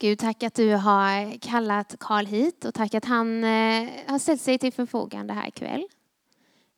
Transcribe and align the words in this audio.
Gud, 0.00 0.18
tack 0.18 0.42
att 0.42 0.54
du 0.54 0.74
har 0.74 1.38
kallat 1.38 1.96
Karl 2.00 2.26
hit 2.26 2.64
och 2.64 2.74
tack 2.74 2.94
att 2.94 3.04
han 3.04 3.44
eh, 3.44 3.88
har 4.06 4.18
ställt 4.18 4.40
sig 4.40 4.58
till 4.58 4.72
förfogande 4.72 5.32
här 5.34 5.48
ikväll. 5.48 5.86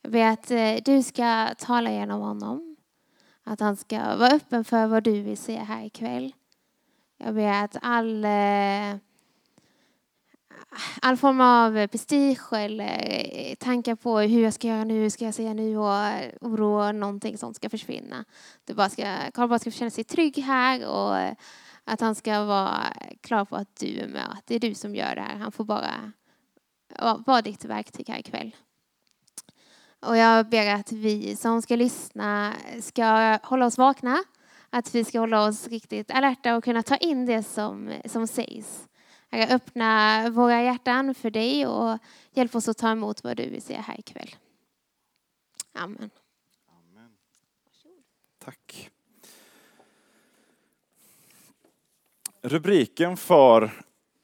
Jag 0.03 0.13
ber 0.13 0.27
att 0.27 0.51
eh, 0.51 0.75
du 0.85 1.03
ska 1.03 1.55
tala 1.59 1.93
genom 1.93 2.21
honom. 2.21 2.77
Att 3.45 3.61
han 3.61 3.77
ska 3.77 4.17
vara 4.17 4.31
öppen 4.31 4.65
för 4.65 4.87
vad 4.87 5.03
du 5.03 5.23
vill 5.23 5.37
se 5.37 5.57
här 5.57 5.85
ikväll. 5.85 6.33
Jag 7.19 7.35
ber 7.35 7.65
att 7.65 7.77
all, 7.83 8.25
eh, 8.25 8.97
all 11.03 11.17
form 11.17 11.41
av 11.41 11.87
prestige 11.87 12.53
eller 12.53 13.55
tankar 13.55 13.95
på 13.95 14.19
hur 14.19 14.43
jag 14.43 14.55
ska 14.55 14.69
göra 14.69 14.85
nu, 14.85 15.03
hur 15.03 15.11
ska 15.11 15.25
jag 15.25 15.35
säga 15.35 15.55
nu 15.55 15.77
och 15.77 15.95
oro 16.41 16.87
och 16.87 16.95
någonting 16.95 17.39
sånt 17.39 17.57
ska 17.57 17.71
försvinna. 17.71 18.25
Du 18.65 18.75
bara 18.75 18.91
ska, 18.91 19.17
Karl 19.35 19.49
bara 19.49 19.59
ska 19.59 19.71
känna 19.71 19.91
sig 19.91 20.05
trygg 20.05 20.39
här 20.39 20.89
och 20.89 21.37
att 21.91 22.01
han 22.01 22.15
ska 22.15 22.45
vara 22.45 22.93
klar 23.21 23.45
på 23.45 23.57
att 23.57 23.77
du 23.77 23.99
är 23.99 24.09
med, 24.09 24.33
att 24.33 24.47
det 24.47 24.55
är 24.55 24.61
du 24.61 24.75
som 24.75 24.95
gör 24.95 25.15
det 25.15 25.21
här. 25.21 25.37
Han 25.37 25.53
får 25.53 25.65
bara 25.65 26.13
vara 27.27 27.43
ditt 27.43 27.65
verktyg 27.65 28.09
här 28.09 28.19
ikväll. 28.19 28.57
Och 30.01 30.17
jag 30.17 30.49
ber 30.49 30.75
att 30.75 30.93
vi 30.93 31.37
som 31.37 31.63
ska 31.63 31.77
lyssna 31.77 32.55
ska 32.83 33.39
hålla 33.43 33.67
oss 33.67 33.79
vakna, 33.79 34.25
att 34.71 34.95
vi 34.95 35.05
ska 35.05 35.21
hålla 35.21 35.47
oss 35.47 35.69
riktigt 35.69 36.11
alerta 36.11 36.57
och 36.57 36.65
kunna 36.65 36.83
ta 36.83 36.97
in 36.97 37.27
det 37.27 37.43
som, 37.43 37.93
som 38.05 38.27
sägs. 38.27 38.89
Herre, 39.31 39.55
öppna 39.55 40.31
våra 40.31 40.63
hjärtan 40.63 41.15
för 41.15 41.31
dig 41.31 41.67
och 41.67 41.99
hjälp 42.33 42.55
oss 42.55 42.69
att 42.69 42.79
ta 42.79 42.91
emot 42.91 43.25
vad 43.25 43.37
du 43.37 43.51
vill 43.51 43.63
säga 43.63 43.81
här 43.81 44.01
ikväll. 44.01 44.37
Amen. 45.73 46.11
Amen. 46.69 47.17
Tack. 48.39 48.91
Rubriken 52.43 53.17
för 53.17 53.71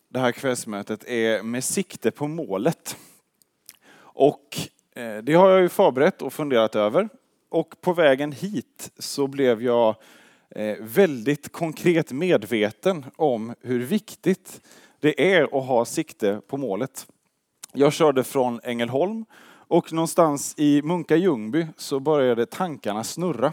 det 0.08 0.18
här 0.18 0.32
kvällsmötet 0.32 1.04
är 1.04 1.42
Med 1.42 1.64
sikte 1.64 2.10
på 2.10 2.28
målet. 2.28 2.96
Och 3.98 4.56
eh, 4.94 5.16
det 5.16 5.34
har 5.34 5.50
jag 5.50 5.60
ju 5.60 5.68
förberett 5.68 6.22
och 6.22 6.32
funderat 6.32 6.76
över. 6.76 7.08
Och 7.48 7.80
på 7.80 7.92
vägen 7.92 8.32
hit 8.32 8.90
så 8.98 9.26
blev 9.26 9.62
jag 9.62 9.94
eh, 10.50 10.76
väldigt 10.80 11.52
konkret 11.52 12.12
medveten 12.12 13.04
om 13.16 13.54
hur 13.60 13.80
viktigt 13.80 14.60
det 15.00 15.34
är 15.34 15.42
att 15.42 15.66
ha 15.66 15.84
sikte 15.84 16.40
på 16.46 16.56
målet. 16.56 17.06
Jag 17.72 17.92
körde 17.92 18.24
från 18.24 18.60
Ängelholm 18.62 19.24
och 19.46 19.92
någonstans 19.92 20.54
i 20.56 20.82
Munka 20.82 21.16
Ljungby 21.16 21.66
så 21.76 22.00
började 22.00 22.46
tankarna 22.46 23.04
snurra. 23.04 23.52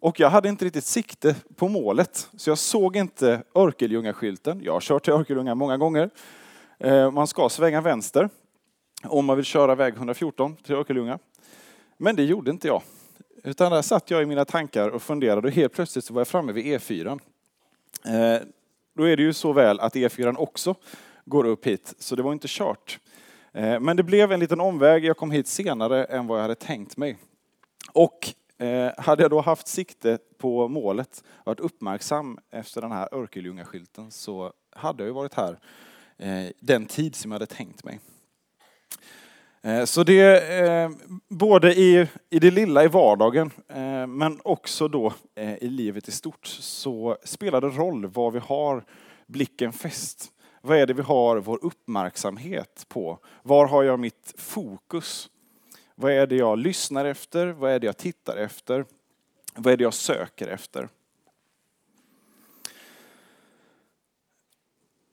Och 0.00 0.20
jag 0.20 0.30
hade 0.30 0.48
inte 0.48 0.64
riktigt 0.64 0.84
sikte 0.84 1.36
på 1.56 1.68
målet, 1.68 2.28
så 2.36 2.50
jag 2.50 2.58
såg 2.58 2.96
inte 2.96 3.42
Örkelljungaskylten. 3.54 4.60
Jag 4.62 4.72
har 4.72 4.80
kört 4.80 5.04
till 5.04 5.12
Örkelljunga 5.12 5.54
många 5.54 5.76
gånger. 5.76 6.10
Eh, 6.78 7.10
man 7.10 7.26
ska 7.26 7.48
svänga 7.48 7.80
vänster 7.80 8.28
om 9.04 9.24
man 9.24 9.36
vill 9.36 9.44
köra 9.44 9.74
väg 9.74 9.94
114 9.94 10.56
till 10.56 10.74
Örkelljunga. 10.74 11.18
Men 11.96 12.16
det 12.16 12.24
gjorde 12.24 12.50
inte 12.50 12.68
jag. 12.68 12.82
Utan 13.44 13.72
där 13.72 13.82
satt 13.82 14.10
jag 14.10 14.22
i 14.22 14.26
mina 14.26 14.44
tankar 14.44 14.88
och 14.88 15.02
funderade 15.02 15.48
och 15.48 15.54
helt 15.54 15.72
plötsligt 15.72 16.04
så 16.04 16.14
var 16.14 16.20
jag 16.20 16.28
framme 16.28 16.52
vid 16.52 16.64
E4. 16.64 17.20
Eh, 18.04 18.42
då 18.96 19.08
är 19.08 19.16
det 19.16 19.22
ju 19.22 19.32
så 19.32 19.52
väl 19.52 19.80
att 19.80 19.94
E4 19.94 20.36
också 20.36 20.74
går 21.24 21.44
upp 21.44 21.66
hit, 21.66 21.94
så 21.98 22.16
det 22.16 22.22
var 22.22 22.32
inte 22.32 22.48
kört. 22.50 22.98
Eh, 23.52 23.80
men 23.80 23.96
det 23.96 24.02
blev 24.02 24.32
en 24.32 24.40
liten 24.40 24.60
omväg, 24.60 25.04
jag 25.04 25.16
kom 25.16 25.30
hit 25.30 25.46
senare 25.46 26.04
än 26.04 26.26
vad 26.26 26.38
jag 26.38 26.42
hade 26.42 26.54
tänkt 26.54 26.96
mig. 26.96 27.16
Och 27.92 28.34
Eh, 28.60 28.90
hade 28.98 29.22
jag 29.22 29.30
då 29.30 29.40
haft 29.40 29.68
sikte 29.68 30.18
på 30.38 30.68
målet, 30.68 31.24
varit 31.44 31.60
uppmärksam 31.60 32.38
efter 32.50 32.80
den 32.80 32.92
här 32.92 33.14
Örkelljungaskylten 33.14 34.10
så 34.10 34.52
hade 34.70 35.02
jag 35.02 35.08
ju 35.08 35.14
varit 35.14 35.34
här 35.34 35.58
eh, 36.16 36.50
den 36.60 36.86
tid 36.86 37.14
som 37.14 37.30
jag 37.30 37.34
hade 37.34 37.54
tänkt 37.54 37.84
mig. 37.84 38.00
Eh, 39.62 39.84
så 39.84 40.02
det, 40.02 40.42
både 41.28 41.74
i, 41.74 42.06
i 42.30 42.38
det 42.38 42.50
lilla 42.50 42.84
i 42.84 42.88
vardagen, 42.88 43.50
men 44.08 44.40
också 44.44 44.88
då 44.88 45.12
i 45.60 45.68
livet 45.68 46.08
i 46.08 46.12
stort, 46.12 46.46
så 46.46 47.16
spelar 47.24 47.60
det 47.60 47.68
roll 47.68 48.06
var 48.06 48.30
vi 48.30 48.38
har 48.38 48.84
blicken 49.26 49.72
fäst. 49.72 50.32
Vad 50.60 50.78
är 50.78 50.86
det 50.86 50.94
vi 50.94 51.02
har 51.02 51.36
vår 51.36 51.58
uppmärksamhet 51.62 52.86
på? 52.88 53.18
Var 53.42 53.66
har 53.66 53.82
jag 53.82 54.00
mitt 54.00 54.34
fokus? 54.36 55.30
Vad 56.00 56.12
är 56.12 56.26
det 56.26 56.36
jag 56.36 56.58
lyssnar 56.58 57.04
efter? 57.04 57.46
Vad 57.46 57.72
är 57.72 57.78
det 57.78 57.86
jag 57.86 57.96
tittar 57.96 58.36
efter? 58.36 58.84
Vad 59.54 59.72
är 59.72 59.76
det 59.76 59.82
jag 59.82 59.94
söker 59.94 60.48
efter? 60.48 60.88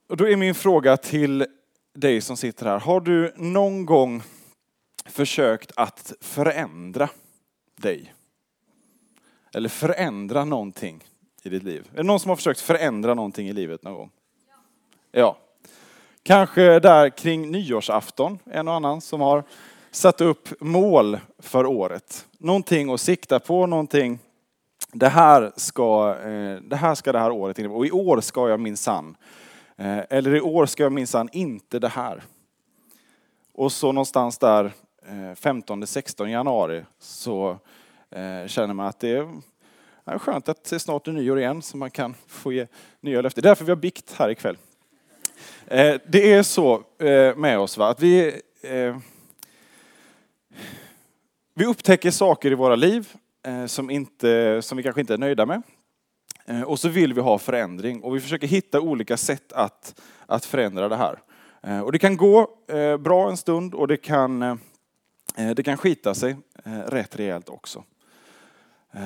Och 0.08 0.18
då 0.18 0.28
är 0.28 0.36
min 0.36 0.56
fråga 0.56 0.98
till 0.98 1.46
dig 1.94 2.22
som 2.22 2.38
sitter 2.38 2.66
här. 2.66 2.80
Har 2.80 3.00
du 3.00 3.34
någon 3.36 3.86
gång 3.86 4.24
försökt 5.06 5.72
att 5.76 6.14
förändra 6.22 7.10
dig? 7.76 8.14
Eller 9.54 9.70
förändra 9.70 10.46
någonting 10.46 11.04
i 11.44 11.50
ditt 11.50 11.64
liv? 11.64 11.90
Är 11.94 11.98
det 11.98 12.04
någon 12.04 12.20
som 12.20 12.30
har 12.30 12.36
försökt 12.36 12.60
förändra 12.60 13.14
någonting 13.14 13.48
i 13.48 13.54
livet 13.54 13.84
någon 13.84 13.94
gång? 13.94 14.12
Ja. 15.12 15.38
Kanske 16.24 16.80
där 16.80 17.10
kring 17.10 17.52
nyårsafton, 17.52 18.40
en 18.46 18.68
och 18.68 18.74
annan 18.74 19.02
som 19.02 19.22
har 19.22 19.44
satt 19.96 20.22
upp 20.22 20.62
mål 20.62 21.20
för 21.40 21.66
året. 21.66 22.26
Någonting 22.38 22.94
att 22.94 23.02
sikta 23.02 23.40
på, 23.40 23.66
någonting 23.66 24.20
det 24.92 25.10
här 25.10 25.52
ska 25.56 26.16
eh, 26.24 26.62
det 26.62 26.76
här, 26.76 26.96
ska 26.96 27.12
det 27.12 27.20
här 27.20 27.32
året 27.32 27.60
innebära. 27.60 27.78
Och 27.78 27.86
i 27.86 27.92
år 27.92 28.22
ska 28.22 28.50
jag 28.50 28.60
minsann. 28.60 29.18
Eh, 29.78 30.00
eller 30.10 30.36
i 30.36 30.42
år 30.42 30.66
ska 30.66 30.84
jag 30.84 30.92
minsann 30.92 31.30
inte 31.32 31.80
det 31.80 31.88
här. 31.88 32.24
Och 33.54 33.72
så 33.72 33.92
någonstans 33.92 34.38
där 34.38 34.66
eh, 35.08 35.12
15-16 35.12 36.28
januari 36.28 36.84
så 37.00 37.58
känner 38.48 38.74
man 38.74 38.86
att 38.86 39.00
det 39.00 39.28
är 40.06 40.18
skönt 40.18 40.50
att 40.50 40.64
det 40.64 40.80
snart 40.80 41.08
är 41.08 41.12
nyår 41.12 41.40
igen 41.40 41.62
så 41.62 41.78
man 41.78 41.92
kan 41.92 42.16
få 42.28 42.52
ge 42.52 42.68
nya 43.02 43.22
löften. 43.22 43.42
Det 43.42 43.48
är 43.48 43.50
därför 43.50 43.66
vi 43.66 43.72
har 43.72 43.76
bikt 43.76 44.14
här 44.18 44.30
ikväll. 44.30 44.58
Det 46.08 46.34
är 46.34 46.44
så 46.44 46.84
med 47.36 47.60
oss 47.60 47.78
va? 47.78 47.88
att 47.88 48.00
vi 48.02 48.42
vi 51.58 51.66
upptäcker 51.66 52.12
saker 52.12 52.52
i 52.52 52.56
våra 52.56 52.76
liv 52.76 53.08
eh, 53.48 53.66
som, 53.66 53.90
inte, 53.90 54.62
som 54.62 54.78
vi 54.78 54.84
kanske 54.84 55.02
inte 55.02 55.14
är 55.14 55.18
nöjda 55.18 55.46
med. 55.46 55.62
Eh, 56.46 56.62
och 56.62 56.80
så 56.80 56.90
vill 56.90 57.14
vi 57.14 57.22
ha 57.22 57.40
förändring 57.40 58.04
och 58.04 58.16
vi 58.16 58.20
försöker 58.20 58.48
hitta 58.48 58.82
olika 58.82 59.18
sätt 59.18 59.54
att, 59.54 60.02
att 60.26 60.46
förändra 60.46 60.90
det 60.90 60.96
här. 60.96 61.20
Eh, 61.64 61.80
och 61.80 61.92
det 61.92 62.00
kan 62.00 62.18
gå 62.18 62.50
bra 63.00 63.30
en 63.30 63.38
stund 63.38 63.74
och 63.74 63.88
det 63.88 63.98
kan, 63.98 64.60
det 65.56 65.66
kan 65.66 65.78
skita 65.78 66.14
sig 66.14 66.36
rätt 66.88 67.16
rejält 67.16 67.50
också. 67.50 67.84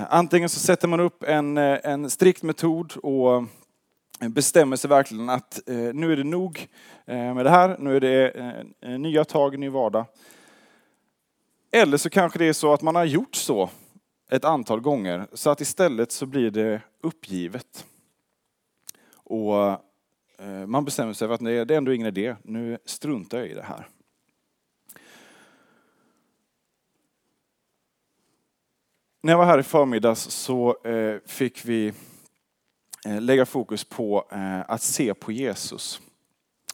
Antingen 0.10 0.50
så 0.50 0.60
sätter 0.60 0.88
man 0.88 1.00
upp 1.00 1.24
en, 1.24 1.58
en 1.58 2.10
strikt 2.10 2.44
metod 2.44 2.94
och 3.04 3.44
bestämmer 4.20 4.76
sig 4.76 4.90
verkligen 4.90 5.30
att 5.30 5.60
nu 5.94 6.12
är 6.12 6.18
det 6.18 6.24
nog 6.24 6.68
med 7.06 7.46
det 7.46 7.50
här, 7.50 7.76
nu 7.80 7.96
är 7.96 8.00
det 8.00 8.98
nya 8.98 9.26
tag, 9.26 9.60
ny 9.60 9.70
vardag. 9.70 10.06
Eller 11.72 11.98
så 11.98 12.10
kanske 12.10 12.40
det 12.40 12.46
är 12.46 12.54
så 12.54 12.74
att 12.74 12.82
man 12.82 12.96
har 12.96 13.06
gjort 13.06 13.36
så 13.36 13.70
ett 14.30 14.46
antal 14.46 14.82
gånger 14.82 15.28
så 15.34 15.50
att 15.50 15.62
istället 15.62 16.12
så 16.12 16.26
blir 16.26 16.52
det 16.52 16.82
uppgivet. 17.02 17.86
Och 19.14 19.68
eh, 20.38 20.66
man 20.68 20.86
bestämmer 20.86 21.14
sig 21.14 21.28
för 21.28 21.36
att 21.36 21.40
det 21.40 21.52
är 21.52 21.72
ändå 21.72 21.94
ingen 21.94 22.08
idé, 22.08 22.36
nu 22.44 22.78
struntar 22.86 23.38
jag 23.38 23.48
i 23.48 23.54
det 23.54 23.64
här. 23.64 23.88
När 29.22 29.34
jag 29.34 29.38
var 29.38 29.46
här 29.46 29.60
i 29.60 29.64
förmiddags 29.64 30.22
så 30.22 30.78
eh, 30.84 31.20
fick 31.26 31.66
vi 31.66 31.94
eh, 33.06 33.22
lägga 33.22 33.46
fokus 33.46 33.84
på 33.84 34.28
att 34.68 34.82
se 34.82 35.14
på 35.14 35.32
Jesus. 35.32 36.02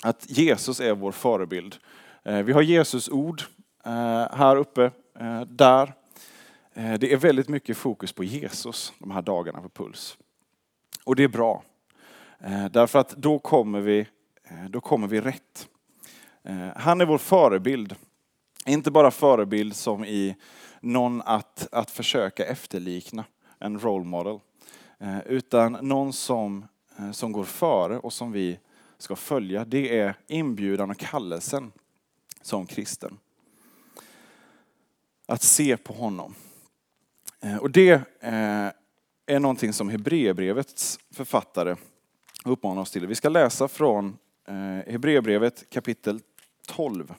Att 0.04 0.30
Jesus 0.30 0.80
är 0.80 0.94
vår 0.94 1.12
förebild. 1.12 1.76
Vi 2.24 2.52
har 2.52 2.62
Jesus 2.62 3.10
ord 3.10 3.44
Eh, 3.86 4.28
här 4.38 4.56
uppe, 4.56 4.92
eh, 5.20 5.42
där. 5.42 5.94
Eh, 6.74 6.94
det 6.94 7.14
är 7.14 7.18
väldigt 7.18 7.48
mycket 7.50 7.78
fokus 7.78 8.14
på 8.14 8.24
Jesus 8.24 8.94
de 9.00 9.12
här 9.12 9.22
dagarna 9.22 9.62
på 9.62 9.70
Puls. 9.70 10.18
Och 11.04 11.16
det 11.16 11.24
är 11.24 11.28
bra. 11.28 11.64
Därför 12.72 13.00
att 13.00 13.10
då 13.10 13.40
kommer 13.40 13.82
vi, 13.82 14.08
då 14.70 14.82
kommer 14.82 15.08
vi 15.08 15.22
rätt. 15.22 15.68
Han 16.76 17.02
är 17.02 17.06
vår 17.06 17.18
förebild. 17.18 17.96
Inte 18.66 18.92
bara 18.92 19.12
förebild 19.12 19.76
som 19.76 20.06
i 20.06 20.36
någon 20.82 21.22
att, 21.22 21.68
att 21.72 21.92
försöka 21.92 22.46
efterlikna, 22.46 23.26
en 23.60 23.80
role 23.80 24.06
model. 24.06 24.40
Utan 25.26 25.78
någon 25.82 26.14
som, 26.14 26.66
som 27.12 27.32
går 27.32 27.44
före 27.44 27.98
och 27.98 28.14
som 28.14 28.32
vi 28.32 28.60
ska 28.98 29.16
följa. 29.16 29.66
Det 29.66 30.00
är 30.00 30.16
inbjudan 30.28 30.92
och 30.92 30.98
kallelsen 30.98 31.72
som 32.42 32.66
kristen 32.66 33.18
att 35.26 35.44
se 35.44 35.78
på 35.78 35.94
honom. 35.94 36.36
Eh, 37.42 37.58
och 37.58 37.72
det 37.72 37.92
eh, 38.20 38.70
är 39.26 39.40
någonting 39.40 39.74
som 39.74 39.90
Hebreerbrevets 39.90 41.00
författare 41.14 41.76
uppmanar 42.46 42.82
oss 42.82 42.92
till. 42.92 43.08
Vi 43.08 43.16
ska 43.16 43.30
läsa 43.30 43.68
från 43.68 44.18
eh, 44.48 44.92
Hebreerbrevet 44.92 45.70
kapitel 45.70 46.20
12, 46.68 47.14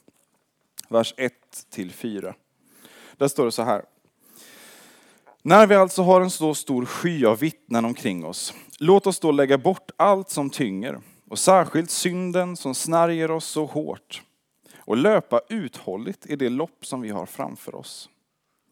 vers 0.89 1.15
1 1.17 1.33
till 1.71 1.93
4. 1.93 2.35
Där 3.17 3.29
står 3.29 3.45
det 3.45 3.53
så 3.53 3.63
här. 3.63 3.83
När 5.43 5.67
vi 5.67 5.75
alltså 5.75 6.03
har 6.03 6.21
en 6.21 6.31
så 6.31 6.55
stor 6.55 6.85
sky 6.85 7.25
av 7.25 7.39
vittnen 7.39 7.85
omkring 7.85 8.25
oss, 8.25 8.55
låt 8.79 9.07
oss 9.07 9.21
då 9.21 9.33
lägga 9.33 9.59
bort 9.59 9.91
allt 9.97 10.31
som 10.31 10.51
tynger 10.51 11.01
och 11.31 11.39
särskilt 11.39 11.91
synden 11.91 12.57
som 12.57 12.75
snärjer 12.75 13.31
oss 13.31 13.45
så 13.45 13.65
hårt 13.65 14.23
och 14.87 14.97
löpa 14.97 15.41
uthålligt 15.49 16.27
i 16.27 16.37
det 16.37 16.49
lopp 16.49 16.87
som 16.87 17.01
vi 17.01 17.11
har 17.11 17.27
framför 17.27 17.75
oss. 17.75 18.09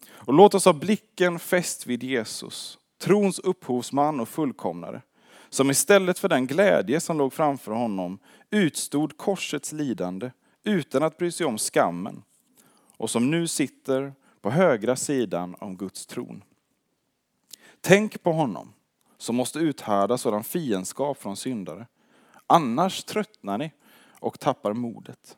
Och 0.08 0.34
låt 0.34 0.55
oss 0.55 0.64
ha 0.64 0.72
blicken 0.72 1.38
fäst 1.38 1.87
vid 1.87 2.02
Jesus, 2.02 2.78
trons 2.99 3.38
upphovsman 3.38 4.20
och 4.20 4.28
fullkomnare, 4.28 5.02
som 5.49 5.70
istället 5.70 6.19
för 6.19 6.28
den 6.28 6.46
glädje 6.46 7.00
som 7.00 7.19
låg 7.19 7.32
framför 7.32 7.72
honom 7.72 8.19
utstod 8.50 9.16
korsets 9.16 9.72
lidande 9.72 10.31
utan 10.64 11.02
att 11.02 11.19
bry 11.19 11.31
sig 11.31 11.46
om 11.46 11.58
skammen 11.58 12.22
och 12.96 13.10
som 13.10 13.31
nu 13.31 13.49
sitter 13.49 14.12
på 14.40 14.50
högra 14.50 14.96
sidan 14.96 15.56
om 15.60 15.76
Guds 15.76 16.06
tron. 16.06 16.44
Tänk 17.81 18.22
på 18.22 18.32
honom 18.32 18.72
som 19.19 19.37
måste 19.37 19.58
uthärda 19.58 20.19
sådan 20.19 20.44
fiendskap 20.44 21.22
från 21.22 21.37
syndare. 21.37 21.87
Annars 22.46 23.05
tröttnar 23.05 23.58
ni 23.58 23.72
och 24.20 24.40
tappar 24.40 24.72
modet. 24.72 25.37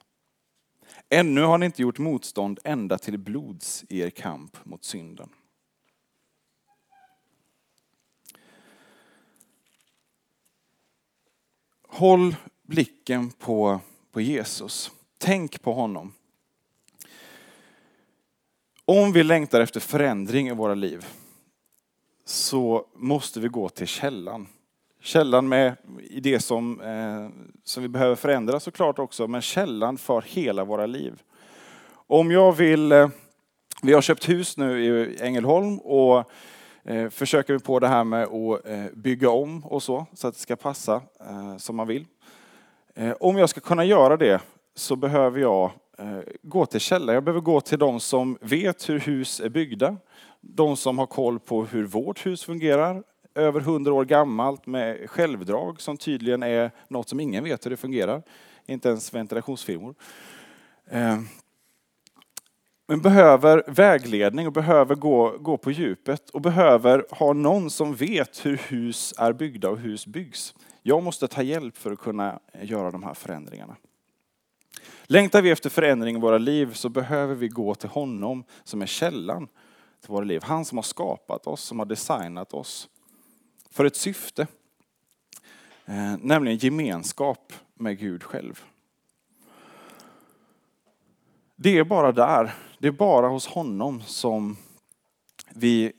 Ännu 1.09 1.43
har 1.43 1.59
ni 1.59 1.67
inte 1.67 1.83
gjort 1.83 1.99
motstånd 1.99 2.59
ända 2.65 2.99
till 2.99 3.19
blods 3.19 3.85
i 3.89 4.01
er 4.01 4.11
kamp 4.11 4.65
mot 4.65 4.85
synden. 4.85 5.29
Håll 11.89 12.37
blicken 12.63 13.31
på, 13.31 13.81
på 14.13 14.21
Jesus. 14.21 14.91
Tänk 15.19 15.63
på 15.63 15.73
honom. 15.73 16.15
Om 18.85 19.13
vi 19.13 19.23
längtar 19.23 19.61
efter 19.61 19.81
förändring 19.81 20.49
i 20.49 20.55
våra 20.55 20.75
liv 20.75 21.07
så 22.25 22.87
måste 22.95 23.41
vi 23.41 23.49
gå 23.49 23.69
till 23.69 23.87
källan. 23.87 24.49
Källan 25.07 25.49
med 25.49 25.77
i 26.11 26.21
det 26.21 26.41
som, 26.41 26.81
eh, 26.81 27.45
som 27.65 27.83
vi 27.83 27.89
behöver 27.89 28.15
förändra 28.15 28.61
såklart 28.61 28.99
också, 28.99 29.29
men 29.29 29.43
källan 29.43 29.99
för 29.99 30.25
hela 30.27 30.65
våra 30.65 30.87
liv. 30.87 31.23
Om 32.07 32.31
jag 32.31 32.53
vill, 32.53 32.93
eh, 32.93 33.09
vi 33.83 33.93
har 33.93 34.01
köpt 34.01 34.29
hus 34.29 34.57
nu 34.57 34.85
i 34.85 35.17
Ängelholm 35.21 35.79
och 35.79 36.31
eh, 36.85 37.11
försöker 37.11 37.59
på 37.59 37.79
det 37.79 37.89
här 37.89 38.05
med 38.05 38.23
att 38.23 38.67
eh, 38.67 38.85
bygga 38.95 39.31
om 39.31 39.65
och 39.65 39.83
så, 39.83 40.07
så 40.13 40.29
att 40.29 40.35
det 40.35 40.41
ska 40.41 40.57
passa 40.57 40.95
eh, 41.21 41.57
som 41.57 41.77
man 41.77 41.87
vill. 41.87 42.07
Eh, 42.95 43.13
om 43.21 43.37
jag 43.37 43.49
ska 43.49 43.61
kunna 43.61 43.85
göra 43.85 44.17
det 44.17 44.41
så 44.75 44.97
behöver 44.97 45.41
jag 45.41 45.71
eh, 45.99 46.19
gå 46.43 46.67
till 46.67 46.81
källan. 46.81 47.15
Jag 47.15 47.25
behöver 47.25 47.41
gå 47.41 47.61
till 47.61 47.79
de 47.79 48.01
som 48.01 48.39
vet 48.41 48.89
hur 48.89 49.01
hus 49.01 49.41
är 49.41 49.49
byggda, 49.49 49.97
de 50.41 50.77
som 50.77 50.99
har 50.99 51.07
koll 51.07 51.39
på 51.39 51.65
hur 51.65 51.85
vårt 51.85 52.27
hus 52.27 52.45
fungerar, 52.45 53.03
över 53.37 53.61
hundra 53.61 53.93
år 53.93 54.05
gammalt 54.05 54.67
med 54.67 55.11
självdrag 55.11 55.81
som 55.81 55.97
tydligen 55.97 56.43
är 56.43 56.71
något 56.89 57.09
som 57.09 57.21
ingen 57.21 57.45
vet 57.45 57.67
hur 57.67 57.71
det 57.71 57.77
fungerar. 57.77 58.23
Inte 58.67 58.89
ens 58.89 59.15
ventilationsfirmor. 59.15 59.95
Eh, 60.91 61.19
men 62.89 63.01
behöver 63.01 63.65
vägledning 63.67 64.47
och 64.47 64.53
behöver 64.53 64.95
gå, 64.95 65.39
gå 65.39 65.57
på 65.57 65.71
djupet 65.71 66.31
och 66.31 66.41
behöver 66.41 67.07
ha 67.11 67.33
någon 67.33 67.71
som 67.71 67.95
vet 67.95 68.47
hur 68.47 68.57
hus 68.57 69.15
är 69.19 69.33
byggda 69.33 69.71
och 69.71 69.79
hus 69.79 70.07
byggs. 70.07 70.55
Jag 70.83 71.03
måste 71.03 71.29
ta 71.29 71.43
hjälp 71.43 71.77
för 71.77 71.93
att 71.93 71.99
kunna 71.99 72.41
göra 72.63 72.91
de 72.91 73.03
här 73.03 73.15
förändringarna. 73.15 73.77
Längtar 75.05 75.43
vi 75.43 75.51
efter 75.51 75.71
förändring 75.71 76.17
i 76.17 76.21
våra 76.21 76.39
liv 76.39 76.73
så 76.73 76.89
behöver 76.89 77.35
vi 77.35 77.49
gå 77.49 77.75
till 77.75 77.89
honom 77.89 78.45
som 78.65 78.83
är 78.83 78.87
källan 78.87 79.49
till 80.01 80.11
våra 80.11 80.25
liv. 80.25 80.43
Han 80.45 80.65
som 80.65 80.79
har 80.79 80.83
skapat 80.83 81.47
oss, 81.47 81.63
som 81.63 81.79
har 81.79 81.87
designat 81.87 82.55
oss 82.55 82.89
för 83.77 83.85
ett 83.85 83.97
syfte. 83.97 84.47
Eh, 85.85 86.17
nämligen 86.21 86.59
gemenskap 86.59 87.53
med 87.75 87.99
Gud 87.99 88.23
själv. 88.23 88.65
Det 91.57 91.79
är 91.79 91.85
bara 91.85 92.13
där, 92.13 92.55
det 92.79 92.89
är 92.89 92.93
bara 92.93 93.29
hos 93.29 93.47
honom 93.47 94.03
som 94.03 94.57
vi 95.55 95.93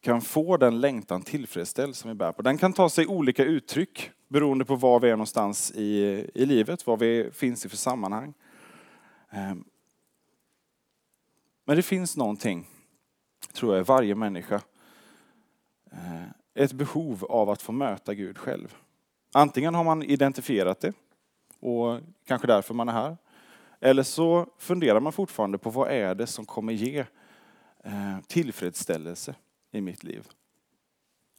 kan 0.00 0.20
få 0.20 0.56
den 0.56 0.80
längtan 0.80 1.22
tillfredsställd 1.22 1.96
som 1.96 2.08
vi 2.08 2.14
bär 2.14 2.32
på. 2.32 2.42
Den 2.42 2.58
kan 2.58 2.72
ta 2.72 2.88
sig 2.88 3.06
olika 3.06 3.44
uttryck 3.44 4.10
beroende 4.28 4.64
på 4.64 4.76
var 4.76 5.00
vi 5.00 5.08
är 5.08 5.16
någonstans 5.16 5.70
i, 5.70 6.26
i 6.34 6.46
livet, 6.46 6.86
vad 6.86 6.98
vi 6.98 7.30
finns 7.32 7.66
i 7.66 7.68
för 7.68 7.76
sammanhang. 7.76 8.34
Eh, 9.30 9.54
men 11.64 11.76
det 11.76 11.82
finns 11.82 12.16
någonting, 12.16 12.66
tror 13.52 13.74
jag, 13.74 13.80
i 13.80 13.84
varje 13.84 14.14
människa 14.14 14.60
eh, 15.92 16.37
ett 16.58 16.72
behov 16.72 17.24
av 17.24 17.50
att 17.50 17.62
få 17.62 17.72
möta 17.72 18.14
Gud 18.14 18.38
själv. 18.38 18.76
Antingen 19.34 19.74
har 19.74 19.84
man 19.84 20.02
identifierat 20.02 20.80
det 20.80 20.92
och 21.60 22.00
kanske 22.26 22.46
därför 22.46 22.74
man 22.74 22.88
är 22.88 22.92
här. 22.92 23.16
Eller 23.80 24.02
så 24.02 24.46
funderar 24.58 25.00
man 25.00 25.12
fortfarande 25.12 25.58
på 25.58 25.70
vad 25.70 25.90
är 25.90 26.14
det 26.14 26.26
som 26.26 26.46
kommer 26.46 26.72
ge 26.72 26.98
eh, 27.84 28.18
tillfredsställelse 28.26 29.34
i 29.72 29.80
mitt 29.80 30.04
liv. 30.04 30.28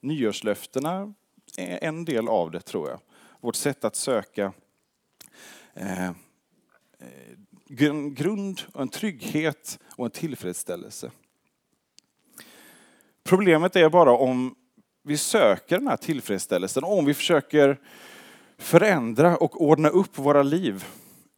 Nyårslöftena 0.01 1.13
är 1.57 1.83
en 1.83 2.06
del 2.06 2.27
av 2.27 2.51
det 2.51 2.62
tror 2.62 2.89
jag. 2.89 3.00
Vårt 3.39 3.56
sätt 3.56 3.83
att 3.83 3.95
söka 3.95 4.54
eh, 5.74 6.07
eh 6.07 6.13
grund, 8.10 8.62
och 8.74 8.81
en 8.81 8.89
trygghet 8.89 9.80
och 9.95 10.06
en 10.06 10.12
tillfredsställelse. 10.12 11.12
Problemet 13.24 13.75
är 13.75 13.89
bara 13.89 14.12
om 14.12 14.56
vi 15.09 15.17
söker 15.17 15.77
den 15.77 15.88
här 15.88 15.97
tillfredsställelsen, 15.97 16.83
om 16.83 17.06
vi 17.06 17.13
försöker 17.13 17.79
förändra 18.57 19.38
och 19.38 19.61
ordna 19.61 19.89
upp 19.89 20.17
våra 20.17 20.44
liv 20.44 20.85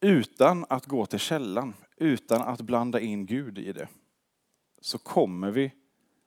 utan 0.01 0.65
att 0.69 0.85
gå 0.85 1.05
till 1.05 1.19
källan, 1.19 1.73
utan 1.97 2.41
att 2.41 2.61
blanda 2.61 2.99
in 2.99 3.25
Gud 3.25 3.59
i 3.59 3.73
det, 3.73 3.87
så 4.81 4.97
kommer 4.97 5.51
vi 5.51 5.71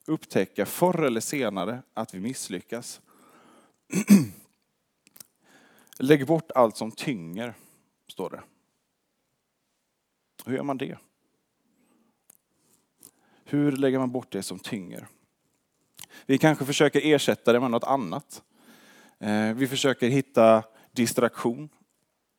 upptäcka 0.06 0.66
förr 0.66 1.02
eller 1.02 1.20
senare 1.20 1.82
att 1.94 2.14
vi 2.14 2.20
misslyckas. 2.20 3.00
Lägg 5.98 6.26
bort 6.26 6.50
allt 6.54 6.76
som 6.76 6.90
tynger, 6.90 7.54
står 8.08 8.30
det. 8.30 8.42
Hur 10.46 10.56
gör 10.56 10.62
man 10.62 10.78
det? 10.78 10.98
Hur 13.44 13.72
lägger 13.72 13.98
man 13.98 14.10
bort 14.10 14.32
det 14.32 14.42
som 14.42 14.58
tynger? 14.58 15.08
Vi 16.26 16.38
kanske 16.38 16.64
försöker 16.64 17.00
ersätta 17.04 17.52
det 17.52 17.60
med 17.60 17.70
något 17.70 17.84
annat. 17.84 18.42
Eh, 19.18 19.54
vi 19.54 19.66
försöker 19.66 20.08
hitta 20.08 20.62
distraktion 20.92 21.68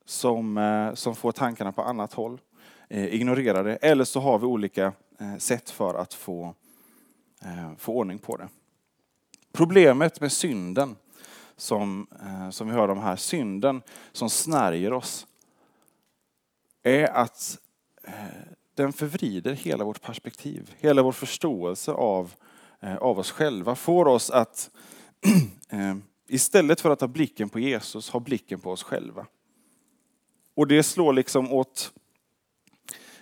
som, 0.06 0.58
eh, 0.58 0.94
som 0.94 1.16
får 1.16 1.32
tankarna 1.32 1.72
på 1.72 1.82
annat 1.82 2.14
håll. 2.14 2.42
Eh, 2.90 3.06
ignorera 3.06 3.64
det. 3.64 3.76
Eller 3.76 4.04
så 4.04 4.20
har 4.20 4.40
vi 4.40 4.46
olika 4.46 4.94
sätt 5.40 5.70
för 5.70 5.94
att 5.94 6.14
få, 6.14 6.54
få 7.78 7.94
ordning 7.94 8.20
på 8.20 8.38
det. 8.38 8.50
Problemet 9.52 10.22
med 10.22 10.32
synden, 10.32 10.96
som, 11.58 12.08
som 12.52 12.68
vi 12.68 12.74
hör 12.74 12.90
om 12.90 13.00
här, 13.00 13.16
synden 13.16 13.82
som 14.12 14.30
snärjer 14.30 14.94
oss, 14.94 15.28
är 16.84 17.08
att 17.08 17.58
den 18.74 18.94
förvrider 18.94 19.54
hela 19.54 19.84
vårt 19.84 20.02
perspektiv, 20.02 20.76
hela 20.80 21.02
vår 21.02 21.12
förståelse 21.12 21.92
av 21.92 22.34
Eh, 22.34 22.55
Eh, 22.86 22.96
av 22.96 23.20
oss 23.20 23.32
själva 23.32 23.76
får 23.76 24.08
oss 24.08 24.30
att 24.30 24.72
eh, 25.70 25.96
istället 26.28 26.82
för 26.82 26.90
att 26.90 27.02
ha 27.02 27.08
blicken 27.08 27.50
på 27.50 27.60
Jesus, 27.60 28.10
ha 28.10 28.20
blicken 28.20 28.60
på 28.60 28.72
oss 28.72 28.84
själva. 28.84 29.26
Och 30.56 30.68
det 30.68 30.84
slår 30.84 31.14
liksom 31.14 31.54
åt 31.54 31.92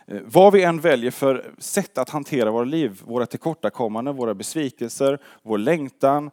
eh, 0.08 0.22
vad 0.26 0.54
vi 0.54 0.64
än 0.64 0.80
väljer 0.80 1.12
för 1.12 1.54
sätt 1.58 1.98
att 1.98 2.10
hantera 2.10 2.52
våra 2.52 2.64
liv, 2.64 3.02
våra 3.06 3.26
tillkortakommanden, 3.26 4.16
våra 4.16 4.34
besvikelser, 4.34 5.20
vår 5.42 5.58
längtan, 5.58 6.32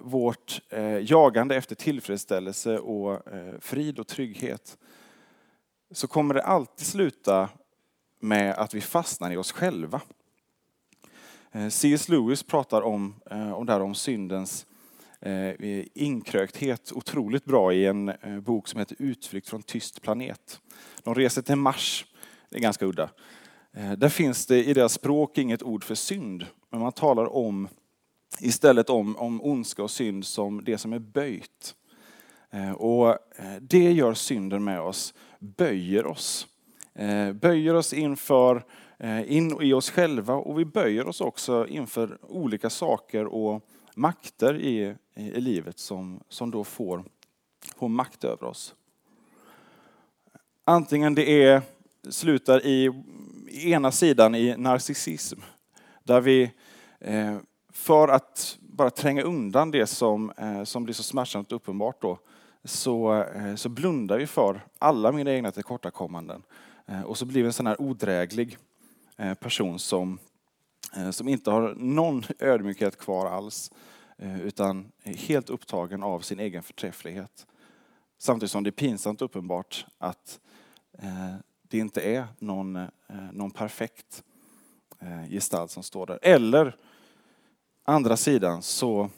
vårt 0.00 0.60
jagande 1.00 1.56
efter 1.56 1.74
tillfredsställelse 1.74 2.78
och 2.78 3.22
frid 3.60 3.98
och 3.98 4.06
trygghet, 4.06 4.78
så 5.90 6.06
kommer 6.06 6.34
det 6.34 6.42
alltid 6.42 6.86
sluta 6.86 7.48
med 8.20 8.54
att 8.54 8.74
vi 8.74 8.80
fastnar 8.80 9.30
i 9.30 9.36
oss 9.36 9.52
själva. 9.52 10.00
Eh, 11.52 11.68
C.S. 11.68 12.08
Lewis 12.08 12.42
pratar 12.42 12.82
om, 12.82 13.14
eh, 13.30 13.52
om 13.52 13.66
det 13.66 13.72
här 13.72 13.80
om 13.80 13.94
syndens 13.94 14.66
eh, 15.20 15.84
inkrökthet 15.94 16.92
otroligt 16.92 17.44
bra 17.44 17.72
i 17.72 17.86
en 17.86 18.12
bok 18.42 18.68
som 18.68 18.78
heter 18.80 18.96
Utflykt 18.98 19.48
från 19.48 19.62
tyst 19.62 20.02
planet. 20.02 20.60
De 21.02 21.14
reser 21.14 21.42
till 21.42 21.56
Mars, 21.56 22.06
det 22.50 22.56
är 22.56 22.60
ganska 22.60 22.86
udda. 22.86 23.10
Där 23.96 24.08
finns 24.08 24.46
det 24.46 24.64
i 24.64 24.74
deras 24.74 24.92
språk 24.92 25.38
inget 25.38 25.62
ord 25.62 25.84
för 25.84 25.94
synd, 25.94 26.46
men 26.70 26.80
man 26.80 26.92
talar 26.92 27.36
om 27.36 27.68
istället 28.40 28.90
om, 28.90 29.16
om 29.16 29.42
ondska 29.42 29.82
och 29.82 29.90
synd 29.90 30.24
som 30.24 30.64
det 30.64 30.78
som 30.78 30.92
är 30.92 30.98
böjt. 30.98 31.74
Och 32.76 33.18
det 33.60 33.92
gör 33.92 34.14
synden 34.14 34.64
med 34.64 34.80
oss, 34.80 35.14
böjer 35.38 36.06
oss. 36.06 36.46
Böjer 37.34 37.74
oss 37.74 37.92
inför, 37.92 38.64
Eh, 38.98 39.32
in 39.32 39.62
i 39.62 39.72
oss 39.72 39.90
själva 39.90 40.34
och 40.34 40.58
vi 40.58 40.64
böjer 40.64 41.06
oss 41.06 41.20
också 41.20 41.66
inför 41.66 42.18
olika 42.22 42.70
saker 42.70 43.26
och 43.26 43.62
makter 43.94 44.60
i, 44.60 44.94
i 45.14 45.40
livet 45.40 45.78
som, 45.78 46.20
som 46.28 46.50
då 46.50 46.64
får, 46.64 47.04
får 47.76 47.88
makt 47.88 48.24
över 48.24 48.44
oss. 48.44 48.74
Antingen 50.64 51.14
det 51.14 51.44
är, 51.44 51.62
slutar 52.08 52.66
i, 52.66 53.02
i 53.48 53.72
ena 53.72 53.92
sidan 53.92 54.34
i 54.34 54.56
narcissism, 54.56 55.40
där 56.04 56.20
vi 56.20 56.52
eh, 56.98 57.36
för 57.72 58.08
att 58.08 58.58
bara 58.60 58.90
tränga 58.90 59.22
undan 59.22 59.70
det 59.70 59.86
som, 59.86 60.32
eh, 60.36 60.64
som 60.64 60.84
blir 60.84 60.94
så 60.94 61.02
smärtsamt 61.02 61.52
uppenbart 61.52 62.02
då, 62.02 62.18
så, 62.64 63.22
eh, 63.22 63.54
så 63.54 63.68
blundar 63.68 64.18
vi 64.18 64.26
för 64.26 64.60
alla 64.78 65.12
mina 65.12 65.32
egna 65.32 65.52
tillkortakommanden. 65.52 66.42
Och 67.04 67.18
så 67.18 67.24
blir 67.24 67.42
vi 67.42 67.46
en 67.46 67.52
sån 67.52 67.66
här 67.66 67.80
odräglig 67.80 68.58
Eh, 69.18 69.34
person 69.34 69.78
som, 69.78 70.18
eh, 70.96 71.10
som 71.10 71.28
inte 71.28 71.50
har 71.50 71.74
någon 71.74 72.24
ödmjukhet 72.38 72.98
kvar 72.98 73.26
alls. 73.26 73.70
Eh, 74.18 74.40
utan 74.40 74.92
är 75.02 75.14
helt 75.14 75.50
upptagen 75.50 76.02
av 76.02 76.20
sin 76.20 76.40
egen 76.40 76.62
förträfflighet. 76.62 77.46
Samtidigt 78.18 78.50
som 78.50 78.64
det 78.64 78.70
är 78.70 78.72
pinsamt 78.72 79.22
uppenbart 79.22 79.86
att 79.98 80.40
det 81.68 81.78
inte 81.78 82.00
är 82.00 82.26
någon, 82.38 82.86
någon 83.32 83.50
perfekt 83.50 84.22
gestalt 85.30 85.70
som 85.70 85.82
står 85.82 86.06
där. 86.06 86.18
Eller 86.22 86.76
andra 87.84 88.16
sidan 88.16 88.62
så, 88.62 89.10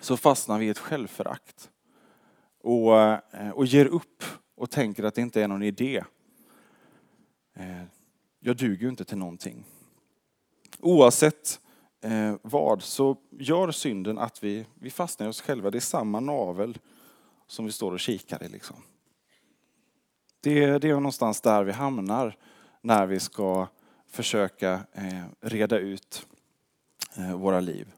så 0.00 0.16
fastnar 0.16 0.58
vi 0.58 0.66
i 0.66 0.68
ett 0.68 0.78
självförakt 0.78 1.70
och, 2.60 2.92
och 3.52 3.66
ger 3.66 3.86
upp 3.86 4.24
och 4.54 4.70
tänker 4.70 5.04
att 5.04 5.14
det 5.14 5.20
inte 5.20 5.42
är 5.42 5.48
någon 5.48 5.62
idé. 5.62 6.04
Jag 8.44 8.56
duger 8.56 8.82
ju 8.82 8.88
inte 8.88 9.04
till 9.04 9.18
någonting. 9.18 9.64
Oavsett 10.80 11.60
eh, 12.00 12.34
vad 12.42 12.82
så 12.82 13.16
gör 13.30 13.70
synden 13.70 14.18
att 14.18 14.44
vi, 14.44 14.66
vi 14.74 14.90
fastnar 14.90 15.26
i 15.26 15.30
oss 15.30 15.40
själva. 15.40 15.70
Det 15.70 15.78
är 15.78 15.80
samma 15.80 16.20
navel 16.20 16.78
som 17.46 17.64
vi 17.64 17.72
står 17.72 17.92
och 17.92 18.00
kikar 18.00 18.42
i. 18.42 18.48
Liksom. 18.48 18.76
Det, 20.40 20.78
det 20.78 20.88
är 20.88 20.94
någonstans 20.94 21.40
där 21.40 21.64
vi 21.64 21.72
hamnar 21.72 22.36
när 22.80 23.06
vi 23.06 23.20
ska 23.20 23.68
försöka 24.06 24.80
eh, 24.92 25.24
reda 25.40 25.78
ut 25.78 26.26
eh, 27.16 27.36
våra 27.36 27.60
liv. 27.60 27.92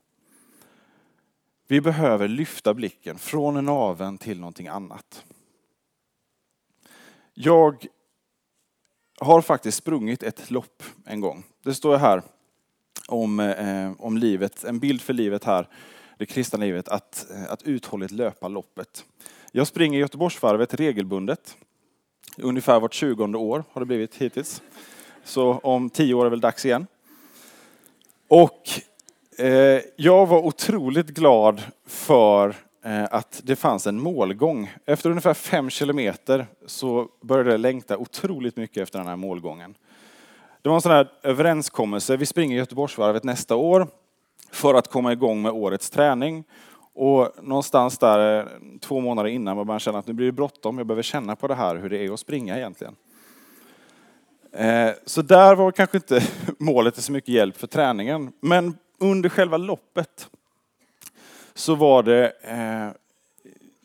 Vi 1.66 1.80
behöver 1.80 2.28
lyfta 2.28 2.74
blicken 2.74 3.18
från 3.18 3.64
naven 3.64 4.18
till 4.18 4.40
någonting 4.40 4.68
annat. 4.68 5.24
Jag 7.34 7.86
har 9.20 9.40
faktiskt 9.40 9.78
sprungit 9.78 10.22
ett 10.22 10.50
lopp 10.50 10.82
en 11.04 11.20
gång. 11.20 11.44
Det 11.64 11.74
står 11.74 11.96
här 11.96 12.22
om, 13.08 13.40
eh, 13.40 13.92
om 13.98 14.16
livet, 14.16 14.64
en 14.64 14.78
bild 14.78 15.00
för 15.00 15.12
livet 15.12 15.44
här, 15.44 15.68
det 16.18 16.26
kristna 16.26 16.58
livet, 16.58 16.88
att, 16.88 17.26
eh, 17.30 17.52
att 17.52 17.62
uthålligt 17.62 18.12
löpa 18.12 18.48
loppet. 18.48 19.04
Jag 19.52 19.66
springer 19.66 19.98
Göteborgsvarvet 19.98 20.74
regelbundet. 20.74 21.56
Ungefär 22.38 22.80
vart 22.80 22.94
tjugonde 22.94 23.38
år 23.38 23.64
har 23.72 23.80
det 23.80 23.86
blivit 23.86 24.14
hittills. 24.14 24.62
Så 25.24 25.52
om 25.52 25.90
tio 25.90 26.14
år 26.14 26.26
är 26.26 26.30
väl 26.30 26.40
dags 26.40 26.64
igen. 26.64 26.86
Och 28.28 28.68
Eh, 29.38 29.80
jag 29.96 30.26
var 30.26 30.38
otroligt 30.38 31.06
glad 31.06 31.62
för 31.86 32.56
Eh, 32.86 33.04
att 33.10 33.40
det 33.44 33.56
fanns 33.56 33.86
en 33.86 34.00
målgång. 34.00 34.72
Efter 34.86 35.10
ungefär 35.10 35.34
fem 35.34 35.70
kilometer 35.70 36.46
så 36.66 37.08
började 37.20 37.50
jag 37.50 37.60
längta 37.60 37.98
otroligt 37.98 38.56
mycket 38.56 38.82
efter 38.82 38.98
den 38.98 39.08
här 39.08 39.16
målgången. 39.16 39.74
Det 40.62 40.68
var 40.68 40.76
en 40.76 40.82
sån 40.82 40.92
här 40.92 41.10
överenskommelse. 41.22 42.16
Vi 42.16 42.26
springer 42.26 42.56
Göteborgsvarvet 42.56 43.24
nästa 43.24 43.56
år 43.56 43.88
för 44.50 44.74
att 44.74 44.88
komma 44.88 45.12
igång 45.12 45.42
med 45.42 45.52
årets 45.52 45.90
träning. 45.90 46.44
Och 46.94 47.30
någonstans 47.42 47.98
där 47.98 48.40
eh, 48.40 48.46
två 48.80 49.00
månader 49.00 49.28
innan 49.28 49.66
man 49.66 49.80
känna 49.80 49.98
att 49.98 50.06
nu 50.06 50.12
blir 50.12 50.26
det 50.26 50.32
bråttom. 50.32 50.78
Jag 50.78 50.86
behöver 50.86 51.02
känna 51.02 51.36
på 51.36 51.48
det 51.48 51.54
här 51.54 51.76
hur 51.76 51.90
det 51.90 52.04
är 52.04 52.12
att 52.12 52.20
springa 52.20 52.56
egentligen. 52.56 52.96
Eh, 54.52 54.90
så 55.06 55.22
där 55.22 55.54
var 55.54 55.72
kanske 55.72 55.96
inte 55.96 56.22
målet 56.58 56.94
till 56.94 57.02
så 57.02 57.12
mycket 57.12 57.34
hjälp 57.34 57.56
för 57.56 57.66
träningen. 57.66 58.32
Men 58.40 58.76
under 58.98 59.28
själva 59.28 59.56
loppet 59.56 60.28
så 61.54 61.74
var 61.74 62.02
det, 62.02 62.32
eh, 62.42 62.90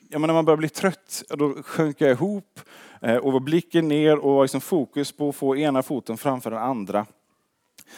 ja, 0.10 0.20
men 0.20 0.22
när 0.22 0.34
man 0.34 0.46
började 0.46 0.60
bli 0.60 0.70
trött, 0.70 1.24
då 1.30 1.64
sjönk 1.64 2.02
jag 2.02 2.12
ihop 2.12 2.60
eh, 3.02 3.16
och 3.16 3.34
var 3.34 3.40
blicken 3.40 3.88
ner 3.88 4.18
och 4.18 4.34
var 4.34 4.44
liksom 4.44 4.62
fokus 4.62 5.12
på 5.12 5.30
att 5.30 5.36
få 5.36 5.58
ena 5.58 5.84
foten 5.84 6.18
framför 6.18 6.52
den 6.52 6.60
andra. 6.60 7.06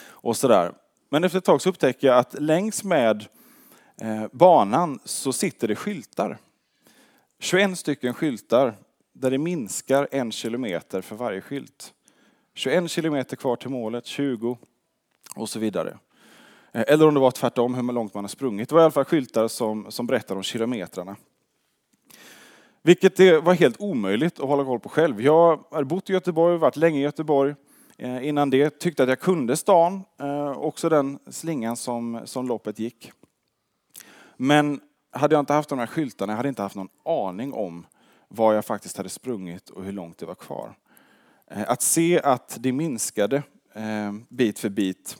Och 0.04 0.36
sådär. 0.36 0.72
Men 1.08 1.24
efter 1.24 1.38
ett 1.38 1.44
tag 1.44 1.62
så 1.62 1.68
upptäcker 1.68 2.06
jag 2.06 2.18
att 2.18 2.40
längs 2.40 2.84
med 2.84 3.26
eh, 4.00 4.26
banan 4.32 4.98
så 5.04 5.32
sitter 5.32 5.68
det 5.68 5.76
skyltar. 5.76 6.38
21 7.38 7.78
stycken 7.78 8.14
skyltar 8.14 8.74
där 9.12 9.30
det 9.30 9.38
minskar 9.38 10.08
en 10.10 10.32
kilometer 10.32 11.00
för 11.00 11.16
varje 11.16 11.40
skylt. 11.40 11.92
21 12.54 12.90
kilometer 12.90 13.36
kvar 13.36 13.56
till 13.56 13.70
målet, 13.70 14.06
20 14.06 14.58
och 15.36 15.48
så 15.48 15.58
vidare. 15.58 15.98
Eh, 16.72 16.84
eller 16.86 17.08
om 17.08 17.14
det 17.14 17.20
var 17.20 17.30
tvärtom, 17.30 17.74
hur 17.74 17.82
långt 17.82 18.14
man 18.14 18.24
har 18.24 18.28
sprungit. 18.28 18.68
Det 18.68 18.74
var 18.74 18.82
i 18.82 18.84
alla 18.84 18.92
fall 18.92 19.04
skyltar 19.04 19.48
som, 19.48 19.90
som 19.90 20.06
berättade 20.06 20.38
om 20.38 20.42
kilometrarna. 20.42 21.16
Vilket 22.82 23.16
det 23.16 23.40
var 23.40 23.54
helt 23.54 23.80
omöjligt 23.80 24.40
att 24.40 24.48
hålla 24.48 24.64
koll 24.64 24.80
på 24.80 24.88
själv. 24.88 25.20
Jag 25.20 25.64
har 25.70 25.84
bott 25.84 26.10
i 26.10 26.12
Göteborg, 26.12 26.58
varit 26.58 26.76
länge 26.76 26.98
i 26.98 27.02
Göteborg. 27.02 27.54
Eh, 27.98 28.28
innan 28.28 28.50
det 28.50 28.78
tyckte 28.78 29.02
att 29.02 29.08
jag 29.08 29.20
kunde 29.20 29.56
stan, 29.56 30.02
eh, 30.20 30.50
också 30.50 30.88
den 30.88 31.18
slingan 31.30 31.76
som, 31.76 32.20
som 32.24 32.48
loppet 32.48 32.78
gick. 32.78 33.12
Men 34.36 34.80
hade 35.10 35.34
jag 35.34 35.40
inte 35.40 35.52
haft 35.52 35.68
de 35.68 35.78
här 35.78 35.86
skyltarna, 35.86 36.32
jag 36.32 36.36
hade 36.36 36.48
inte 36.48 36.62
haft 36.62 36.76
någon 36.76 36.88
aning 37.04 37.52
om 37.52 37.86
var 38.28 38.54
jag 38.54 38.64
faktiskt 38.64 38.96
hade 38.96 39.08
sprungit 39.08 39.70
och 39.70 39.84
hur 39.84 39.92
långt 39.92 40.18
det 40.18 40.26
var 40.26 40.34
kvar. 40.34 40.74
Att 41.46 41.82
se 41.82 42.20
att 42.20 42.56
det 42.60 42.72
minskade 42.72 43.42
bit 44.28 44.58
för 44.58 44.68
bit 44.68 45.16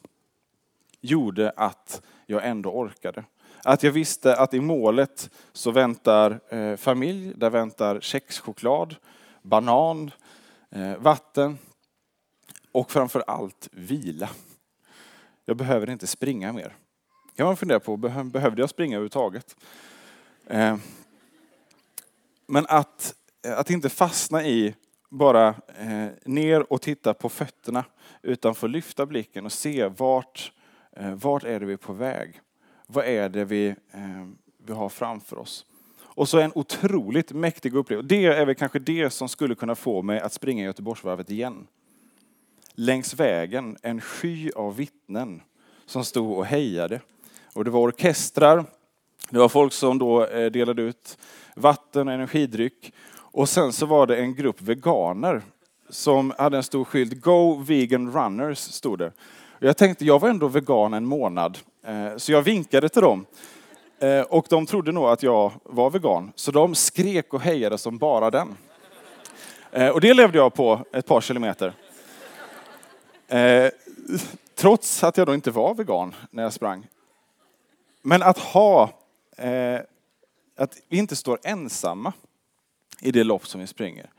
gjorde 1.02 1.52
att 1.56 2.02
jag 2.26 2.46
ändå 2.46 2.70
orkade. 2.70 3.24
Att 3.64 3.82
jag 3.82 3.92
visste 3.92 4.36
att 4.36 4.54
i 4.54 4.60
målet 4.60 5.30
så 5.52 5.70
väntar 5.70 6.40
eh, 6.48 6.76
familj, 6.76 7.32
där 7.36 7.50
väntar 7.50 8.00
kexchoklad, 8.00 8.96
banan, 9.42 10.10
eh, 10.70 10.96
vatten 10.96 11.58
och 12.72 12.90
framför 12.90 13.24
allt 13.26 13.68
vila. 13.72 14.30
Jag 15.44 15.56
behöver 15.56 15.90
inte 15.90 16.06
springa 16.06 16.52
mer. 16.52 16.76
kan 17.36 17.46
man 17.46 17.56
fundera 17.56 17.80
på, 17.80 17.96
behövde 17.96 18.62
jag 18.62 18.70
springa 18.70 18.96
överhuvudtaget? 18.96 19.56
Eh, 20.46 20.76
men 22.46 22.66
att, 22.68 23.14
eh, 23.46 23.58
att 23.58 23.70
inte 23.70 23.88
fastna 23.88 24.44
i 24.44 24.74
bara 25.10 25.48
eh, 25.78 26.08
ner 26.24 26.72
och 26.72 26.80
titta 26.82 27.14
på 27.14 27.28
fötterna, 27.28 27.84
utan 28.22 28.54
få 28.54 28.66
lyfta 28.66 29.06
blicken 29.06 29.44
och 29.44 29.52
se 29.52 29.86
vart 29.86 30.52
Eh, 30.52 30.61
Eh, 30.96 31.14
vart 31.14 31.44
är 31.44 31.60
det 31.60 31.66
vi 31.66 31.72
är 31.72 31.76
på 31.76 31.92
väg? 31.92 32.40
Vad 32.86 33.04
är 33.04 33.28
det 33.28 33.44
vi, 33.44 33.68
eh, 33.68 34.26
vi 34.66 34.72
har 34.72 34.88
framför 34.88 35.38
oss? 35.38 35.66
Och 36.14 36.28
så 36.28 36.38
en 36.38 36.52
otroligt 36.54 37.32
mäktig 37.32 37.74
upplevelse. 37.74 38.08
Det 38.08 38.24
är 38.24 38.46
väl 38.46 38.54
kanske 38.54 38.78
det 38.78 39.10
som 39.10 39.28
skulle 39.28 39.54
kunna 39.54 39.74
få 39.74 40.02
mig 40.02 40.20
att 40.20 40.32
springa 40.32 40.64
Göteborgsvarvet 40.64 41.30
igen. 41.30 41.66
Längs 42.74 43.14
vägen 43.14 43.76
en 43.82 44.00
sky 44.00 44.50
av 44.50 44.76
vittnen 44.76 45.42
som 45.86 46.04
stod 46.04 46.38
och 46.38 46.46
hejade. 46.46 47.00
Och 47.52 47.64
det 47.64 47.70
var 47.70 47.80
orkestrar, 47.80 48.64
det 49.30 49.38
var 49.38 49.48
folk 49.48 49.72
som 49.72 49.98
då 49.98 50.26
eh, 50.26 50.50
delade 50.50 50.82
ut 50.82 51.18
vatten 51.56 52.08
och 52.08 52.14
energidryck. 52.14 52.92
Och 53.14 53.48
sen 53.48 53.72
så 53.72 53.86
var 53.86 54.06
det 54.06 54.16
en 54.16 54.34
grupp 54.34 54.62
veganer 54.62 55.42
som 55.88 56.32
hade 56.38 56.56
en 56.56 56.62
stor 56.62 56.84
skylt, 56.84 57.20
Go 57.20 57.54
Vegan 57.54 58.12
Runners, 58.12 58.58
stod 58.58 58.98
det. 58.98 59.12
Jag 59.64 59.76
tänkte, 59.76 60.04
jag 60.04 60.18
var 60.18 60.28
ändå 60.28 60.48
vegan 60.48 60.94
en 60.94 61.04
månad, 61.04 61.58
eh, 61.84 62.16
så 62.16 62.32
jag 62.32 62.42
vinkade 62.42 62.88
till 62.88 63.02
dem. 63.02 63.26
Eh, 63.98 64.20
och 64.20 64.46
de 64.50 64.66
trodde 64.66 64.92
nog 64.92 65.04
att 65.04 65.22
jag 65.22 65.52
var 65.62 65.90
vegan, 65.90 66.32
så 66.34 66.50
de 66.50 66.74
skrek 66.74 67.34
och 67.34 67.40
hejade 67.40 67.78
som 67.78 67.98
bara 67.98 68.30
den. 68.30 68.56
Eh, 69.72 69.88
och 69.88 70.00
det 70.00 70.14
levde 70.14 70.38
jag 70.38 70.54
på 70.54 70.84
ett 70.92 71.06
par 71.06 71.20
kilometer. 71.20 71.72
Eh, 73.28 73.70
trots 74.54 75.04
att 75.04 75.16
jag 75.16 75.26
då 75.26 75.34
inte 75.34 75.50
var 75.50 75.74
vegan 75.74 76.14
när 76.30 76.42
jag 76.42 76.52
sprang. 76.52 76.86
Men 78.02 78.22
att 78.22 78.38
ha, 78.38 78.90
eh, 79.36 79.80
att 80.56 80.76
vi 80.88 80.98
inte 80.98 81.16
står 81.16 81.38
ensamma 81.42 82.12
i 83.00 83.10
det 83.10 83.24
lopp 83.24 83.46
som 83.46 83.60
vi 83.60 83.66
springer. 83.66 84.10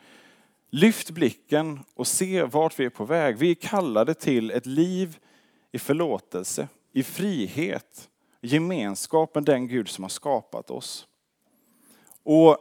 Lyft 0.69 1.09
blicken 1.09 1.79
och 1.95 2.07
se 2.07 2.43
vart 2.43 2.79
vi 2.79 2.85
är 2.85 2.89
på 2.89 3.05
väg. 3.05 3.37
Vi 3.37 3.51
är 3.51 3.55
kallade 3.55 4.13
till 4.13 4.51
ett 4.51 4.65
liv 4.65 5.17
i 5.73 5.79
förlåtelse, 5.79 6.67
i 6.91 7.03
frihet, 7.03 8.09
gemenskap 8.41 9.35
med 9.35 9.43
den 9.43 9.67
Gud 9.67 9.89
som 9.89 10.03
har 10.03 10.09
skapat 10.09 10.71
oss. 10.71 11.07
Och 12.23 12.57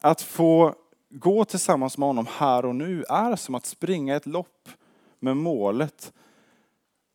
Att 0.00 0.22
få 0.22 0.74
gå 1.10 1.44
tillsammans 1.44 1.98
med 1.98 2.06
honom 2.06 2.26
här 2.30 2.64
och 2.64 2.74
nu 2.74 3.04
är 3.08 3.36
som 3.36 3.54
att 3.54 3.66
springa 3.66 4.16
ett 4.16 4.26
lopp 4.26 4.68
med 5.18 5.36
målet 5.36 6.12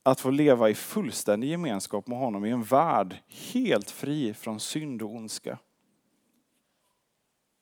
att 0.04 0.20
få 0.20 0.30
leva 0.30 0.70
i 0.70 0.76
fullständig 0.76 1.50
gemenskap 1.50 2.08
med 2.08 2.18
honom 2.18 2.46
i 2.46 2.50
en 2.50 2.64
värld 2.64 3.16
helt 3.54 3.92
fri 3.92 4.34
från 4.34 4.60
synd 4.60 5.02
och 5.02 5.16
ondska. 5.16 5.58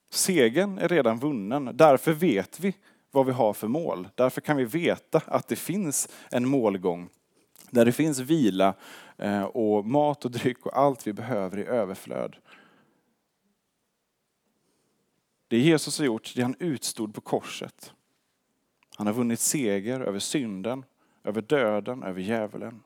Segern 0.10 0.78
är 0.78 0.88
redan 0.88 1.20
vunnen, 1.20 1.70
därför 1.74 2.14
vet 2.14 2.60
vi 2.60 2.76
vad 3.12 3.26
vi 3.26 3.32
har 3.32 3.54
för 3.54 3.68
mål. 3.68 4.08
Därför 4.16 4.42
kan 4.42 4.58
vi 4.58 4.66
veta 4.66 5.22
att 5.26 5.48
det 5.48 5.56
finns 5.56 6.10
en 6.32 6.48
målgång 6.48 7.10
där 7.76 7.86
det 7.86 7.92
finns 7.92 8.20
vila 8.20 8.74
eh, 9.18 9.44
och 9.44 9.86
mat 9.86 10.26
och 10.26 10.32
dryck 10.32 10.66
och 10.66 10.78
allt 10.78 11.08
vi 11.08 11.14
behöver 11.14 11.58
i 11.60 11.66
överflöd. 11.66 12.36
Det 15.48 15.58
Jesus 15.58 16.00
har 16.00 16.06
gjort, 16.06 16.34
det 16.36 16.42
han 16.42 16.56
utstod 16.60 17.14
på 17.14 17.22
korset. 17.22 17.94
Han 18.98 19.08
har 19.08 19.14
vunnit 19.14 19.40
seger 19.40 20.00
över 20.00 20.20
synden, 20.20 20.86
över 21.24 21.42
döden, 21.42 22.04
över 22.04 22.22
djävulen. 22.22 22.84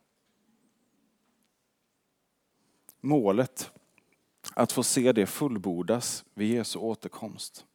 Målet, 3.01 3.71
att 4.53 4.71
få 4.71 4.83
se 4.83 5.11
det 5.11 5.25
fullbordas 5.25 6.25
vid 6.33 6.53
Jesu 6.53 6.79
återkomst. 6.79 7.65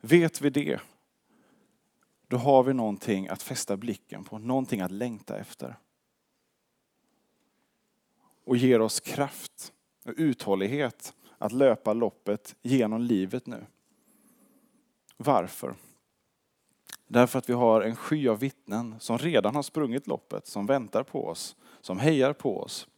Vet 0.00 0.40
vi 0.40 0.50
det, 0.50 0.80
då 2.34 2.38
har 2.38 2.62
vi 2.62 2.74
någonting 2.74 3.28
att 3.28 3.42
fästa 3.42 3.76
blicken 3.76 4.24
på, 4.24 4.38
någonting 4.38 4.80
att 4.80 4.90
längta 4.90 5.38
efter. 5.38 5.76
Och 8.44 8.56
ger 8.56 8.80
oss 8.80 9.00
kraft 9.00 9.72
och 10.04 10.12
uthållighet 10.16 11.14
att 11.38 11.52
löpa 11.52 11.92
loppet 11.92 12.56
genom 12.62 13.00
livet 13.02 13.46
nu. 13.46 13.66
Varför? 15.16 15.74
Därför 17.06 17.38
att 17.38 17.48
vi 17.48 17.52
har 17.52 17.80
en 17.80 17.96
sky 17.96 18.28
av 18.28 18.38
vittnen 18.38 18.94
som 19.00 19.18
redan 19.18 19.54
har 19.54 19.62
sprungit 19.62 20.06
loppet, 20.06 20.46
som 20.46 20.66
väntar 20.66 21.02
på 21.02 21.26
oss, 21.26 21.56
som 21.80 21.98
hejar 21.98 22.32
på 22.32 22.60
oss. 22.60 22.88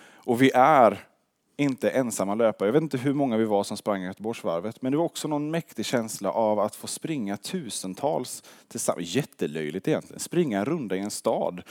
Och 0.00 0.42
vi 0.42 0.50
är 0.54 1.08
inte 1.56 1.90
ensamma 1.90 2.34
löpare. 2.34 2.68
Jag 2.68 2.72
vet 2.72 2.82
inte 2.82 2.98
hur 2.98 3.14
många 3.14 3.36
vi 3.36 3.44
var 3.44 3.64
som 3.64 3.76
sprang 3.76 4.02
Göteborgsvarvet, 4.02 4.82
men 4.82 4.92
det 4.92 4.98
var 4.98 5.04
också 5.04 5.28
någon 5.28 5.50
mäktig 5.50 5.86
känsla 5.86 6.30
av 6.30 6.60
att 6.60 6.76
få 6.76 6.86
springa 6.86 7.36
tusentals 7.36 8.42
tillsammans. 8.68 9.14
Jättelöjligt 9.14 9.88
egentligen, 9.88 10.20
springa 10.20 10.58
en 10.58 10.64
runda 10.64 10.96
i 10.96 11.00
en 11.00 11.10
stad. 11.10 11.62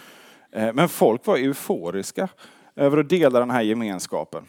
Eh, 0.51 0.73
men 0.73 0.89
folk 0.89 1.25
var 1.25 1.37
euforiska 1.37 2.29
över 2.75 2.97
att 2.97 3.09
dela 3.09 3.39
den 3.39 3.51
här 3.51 3.61
gemenskapen. 3.61 4.45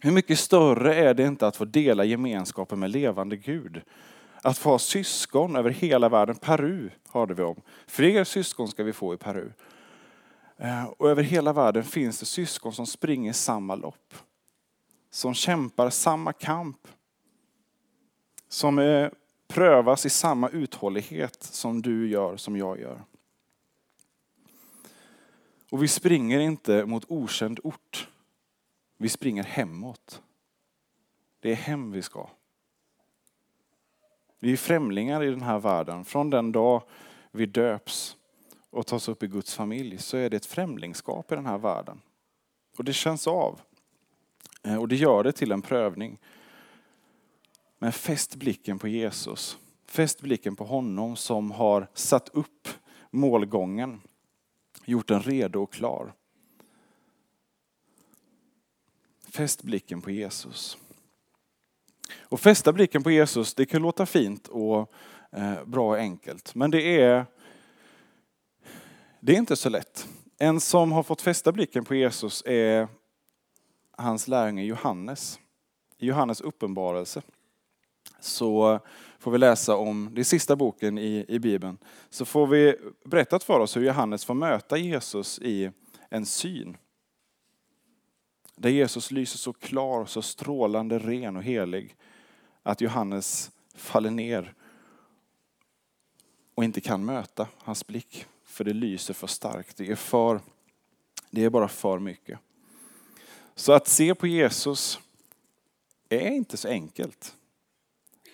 Hur 0.00 0.12
mycket 0.12 0.38
större 0.38 0.94
är 0.94 1.14
det 1.14 1.26
inte 1.26 1.46
att 1.46 1.56
få 1.56 1.64
dela 1.64 2.04
gemenskapen 2.04 2.78
med 2.78 2.90
levande 2.90 3.36
Gud? 3.36 3.82
Att 4.42 4.58
få 4.58 4.70
ha 4.70 4.78
syskon 4.78 5.56
över 5.56 5.70
hela 5.70 6.08
världen. 6.08 6.36
Peru 6.36 6.90
hörde 7.12 7.34
vi 7.34 7.42
om. 7.42 7.60
Fler 7.86 8.24
syskon 8.24 8.68
ska 8.68 8.82
vi 8.84 8.92
få 8.92 9.14
i 9.14 9.16
Peru. 9.16 9.52
Eh, 10.58 10.84
och 10.84 11.10
över 11.10 11.22
hela 11.22 11.52
världen 11.52 11.84
finns 11.84 12.20
det 12.20 12.26
syskon 12.26 12.72
som 12.72 12.86
springer 12.86 13.32
samma 13.32 13.74
lopp. 13.74 14.14
Som 15.10 15.34
kämpar 15.34 15.90
samma 15.90 16.32
kamp. 16.32 16.88
Som 18.48 18.78
prövas 19.48 20.06
i 20.06 20.10
samma 20.10 20.48
uthållighet 20.48 21.42
som 21.42 21.82
du 21.82 22.08
gör, 22.08 22.36
som 22.36 22.56
jag 22.56 22.80
gör. 22.80 23.02
Och 25.70 25.82
vi 25.82 25.88
springer 25.88 26.40
inte 26.40 26.84
mot 26.84 27.04
okänd 27.08 27.60
ort. 27.64 28.08
Vi 28.96 29.08
springer 29.08 29.42
hemåt. 29.42 30.22
Det 31.40 31.50
är 31.50 31.54
hem 31.54 31.92
vi 31.92 32.02
ska. 32.02 32.28
Vi 34.38 34.52
är 34.52 34.56
främlingar 34.56 35.22
i 35.22 35.30
den 35.30 35.42
här 35.42 35.58
världen. 35.58 36.04
Från 36.04 36.30
den 36.30 36.52
dag 36.52 36.82
vi 37.30 37.46
döps 37.46 38.16
och 38.70 38.86
tas 38.86 39.08
upp 39.08 39.22
i 39.22 39.26
Guds 39.26 39.54
familj 39.54 39.98
så 39.98 40.16
är 40.16 40.30
det 40.30 40.36
ett 40.36 40.46
främlingskap 40.46 41.32
i 41.32 41.34
den 41.34 41.46
här 41.46 41.58
världen. 41.58 42.00
Och 42.78 42.84
det 42.84 42.92
känns 42.92 43.26
av. 43.26 43.60
Eh, 44.62 44.76
och 44.76 44.88
det 44.88 44.96
gör 44.96 45.24
det 45.24 45.32
till 45.32 45.52
en 45.52 45.62
prövning. 45.62 46.18
Men 47.78 47.92
fäst 47.92 48.34
blicken 48.34 48.78
på 48.78 48.88
Jesus. 48.88 49.58
Fäst 49.86 50.20
blicken 50.20 50.56
på 50.56 50.64
honom 50.64 51.16
som 51.16 51.50
har 51.50 51.88
satt 51.94 52.28
upp 52.28 52.68
målgången. 53.10 54.00
Gjort 54.84 55.08
den 55.08 55.22
redo 55.22 55.62
och 55.62 55.72
klar. 55.72 56.12
Fäst 59.28 59.62
blicken 59.62 60.02
på 60.02 60.10
Jesus. 60.10 60.78
Och 62.18 62.40
fästa 62.40 62.72
blicken 62.72 63.02
på 63.02 63.10
Jesus, 63.10 63.54
det 63.54 63.66
kan 63.66 63.82
låta 63.82 64.06
fint 64.06 64.48
och 64.48 64.92
eh, 65.32 65.64
bra 65.64 65.88
och 65.88 65.96
enkelt. 65.96 66.54
Men 66.54 66.70
det 66.70 67.00
är, 67.00 67.26
det 69.20 69.32
är 69.32 69.36
inte 69.36 69.56
så 69.56 69.68
lätt. 69.68 70.08
En 70.38 70.60
som 70.60 70.92
har 70.92 71.02
fått 71.02 71.22
fästa 71.22 71.52
blicken 71.52 71.84
på 71.84 71.94
Jesus 71.94 72.42
är 72.46 72.88
hans 74.00 74.28
lärjunge 74.28 74.64
Johannes. 74.64 75.40
I 75.98 76.06
Johannes 76.06 76.40
uppenbarelse 76.40 77.22
så 78.20 78.80
får 79.18 79.30
vi 79.30 79.38
läsa 79.38 79.76
om, 79.76 80.10
det 80.12 80.20
är 80.20 80.24
sista 80.24 80.56
boken 80.56 80.98
i, 80.98 81.24
i 81.28 81.38
Bibeln, 81.38 81.78
så 82.10 82.24
får 82.24 82.46
vi 82.46 82.76
berättat 83.04 83.44
för 83.44 83.60
oss 83.60 83.76
hur 83.76 83.84
Johannes 83.84 84.24
får 84.24 84.34
möta 84.34 84.76
Jesus 84.76 85.38
i 85.38 85.70
en 86.08 86.26
syn. 86.26 86.76
Där 88.56 88.70
Jesus 88.70 89.10
lyser 89.10 89.38
så 89.38 89.52
klar, 89.52 90.04
så 90.04 90.22
strålande 90.22 90.98
ren 90.98 91.36
och 91.36 91.42
helig 91.42 91.96
att 92.62 92.80
Johannes 92.80 93.50
faller 93.74 94.10
ner 94.10 94.54
och 96.54 96.64
inte 96.64 96.80
kan 96.80 97.04
möta 97.04 97.48
hans 97.58 97.86
blick. 97.86 98.26
För 98.44 98.64
det 98.64 98.72
lyser 98.72 99.14
för 99.14 99.26
starkt. 99.26 99.76
Det 99.76 99.90
är, 99.90 99.96
för, 99.96 100.40
det 101.30 101.44
är 101.44 101.50
bara 101.50 101.68
för 101.68 101.98
mycket. 101.98 102.38
Så 103.60 103.72
att 103.72 103.88
se 103.88 104.14
på 104.14 104.26
Jesus 104.26 105.00
är 106.08 106.30
inte 106.30 106.56
så 106.56 106.68
enkelt. 106.68 107.36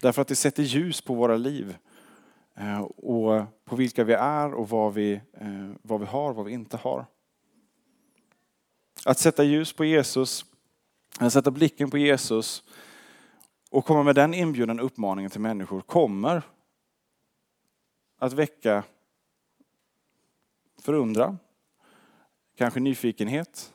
Därför 0.01 0.23
att 0.23 0.29
det 0.29 0.37
sätter 0.37 0.63
ljus 0.63 1.01
på 1.01 1.15
våra 1.15 1.37
liv. 1.37 1.77
Eh, 2.55 2.81
och 2.83 3.45
på 3.65 3.77
vilka 3.77 4.05
vi 4.05 4.13
är 4.13 4.55
och 4.55 4.69
vad 4.69 4.95
vi, 4.95 5.13
eh, 5.33 5.71
vad 5.83 6.01
vi 6.01 6.07
har 6.07 6.31
och 6.31 6.37
vad 6.37 6.47
vi 6.47 6.53
inte 6.53 6.77
har. 6.77 7.07
Att 9.05 9.19
sätta 9.19 9.45
ljus 9.45 9.73
på 9.73 9.85
Jesus, 9.85 10.45
att 11.19 11.33
sätta 11.33 11.51
blicken 11.51 11.91
på 11.91 11.99
Jesus 11.99 12.63
och 13.71 13.85
komma 13.85 14.03
med 14.03 14.15
den 14.15 14.35
inbjudan 14.35 14.81
uppmaningen 14.81 15.31
till 15.31 15.41
människor 15.41 15.81
kommer 15.81 16.43
att 18.19 18.33
väcka 18.33 18.85
förundran, 20.83 21.39
kanske 22.57 22.81
nyfikenhet, 22.81 23.73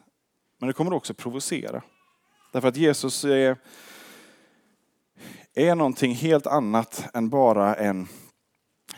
men 0.62 0.68
det 0.68 0.74
kommer 0.74 0.94
också 0.94 1.14
provocera. 1.14 1.84
Därför 2.52 2.68
att 2.68 2.78
Jesus 2.78 3.24
är, 3.24 3.58
är 5.54 5.76
någonting 5.76 6.14
helt 6.14 6.48
annat 6.48 7.06
än 7.14 7.30
bara 7.30 7.76
en, 7.76 8.08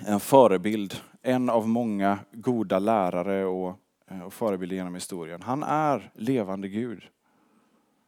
en 0.05 0.19
förebild. 0.19 0.95
En 1.21 1.49
av 1.49 1.67
många 1.67 2.19
goda 2.31 2.79
lärare 2.79 3.45
och 3.45 3.79
eh, 4.07 4.21
och 4.21 4.33
förebilder 4.33 4.75
genom 4.75 4.95
historien. 4.95 5.41
Han 5.41 5.63
är 5.63 6.11
levande 6.15 6.67
Gud 6.67 7.09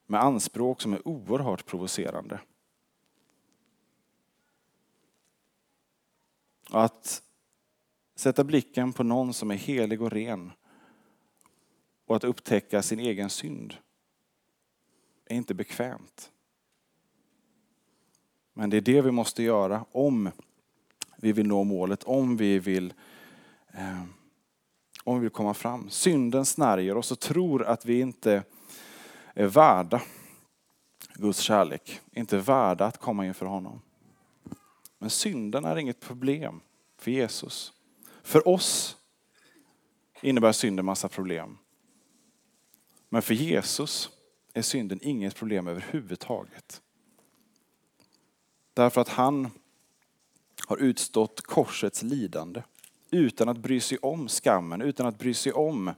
med 0.07 0.23
anspråk 0.23 0.81
som 0.81 0.93
är 0.93 1.07
oerhört 1.07 1.65
provocerande. 1.65 2.39
Att 6.69 7.21
sätta 8.15 8.43
blicken 8.43 8.93
på 8.93 9.03
någon 9.03 9.33
som 9.33 9.51
är 9.51 9.55
helig 9.55 10.01
och 10.01 10.11
ren 10.11 10.51
och 12.05 12.15
att 12.15 12.23
upptäcka 12.23 12.81
sin 12.81 12.99
egen 12.99 13.29
synd 13.29 13.75
är 15.25 15.35
inte 15.35 15.53
bekvämt. 15.53 16.31
Men 18.53 18.69
det 18.69 18.77
är 18.77 18.81
det 18.81 19.01
vi 19.01 19.11
måste 19.11 19.43
göra 19.43 19.85
om 19.91 20.31
vi 21.17 21.31
vill 21.31 21.47
nå 21.47 21.63
målet, 21.63 22.03
om 22.03 22.37
vi 22.37 22.59
vill 22.59 22.93
eh, 23.73 24.03
om 25.03 25.15
vi 25.15 25.21
vill 25.21 25.29
komma 25.29 25.53
fram. 25.53 25.89
Synden 25.89 26.45
snärjer 26.45 26.97
oss 26.97 27.11
och 27.11 27.19
tror 27.19 27.63
att 27.63 27.85
vi 27.85 27.99
inte 27.99 28.43
är 29.33 29.47
värda 29.47 30.01
Guds 31.13 31.39
kärlek, 31.39 32.01
inte 32.11 32.37
värda 32.37 32.85
att 32.85 32.97
komma 32.97 33.25
inför 33.25 33.45
honom. 33.45 33.81
Men 34.97 35.09
synden 35.09 35.65
är 35.65 35.77
inget 35.77 35.99
problem 35.99 36.61
för 36.97 37.11
Jesus. 37.11 37.73
För 38.23 38.47
oss 38.47 38.97
innebär 40.21 40.51
synden 40.51 40.85
massa 40.85 41.07
problem. 41.07 41.57
Men 43.09 43.21
för 43.21 43.33
Jesus 43.33 44.09
är 44.53 44.61
synden 44.61 44.99
inget 45.01 45.35
problem 45.35 45.67
överhuvudtaget. 45.67 46.81
Därför 48.73 49.01
att 49.01 49.09
han 49.09 49.49
har 50.67 50.77
utstått 50.77 51.41
korsets 51.41 52.03
lidande 52.03 52.63
utan 53.11 53.49
att 53.49 53.57
bry 53.57 53.79
sig 53.79 53.97
om 53.97 54.27
skammen, 54.27 54.81
utan 54.81 55.05
att 55.05 55.19
bry 55.19 55.33
sig 55.33 55.51
om 55.53 55.91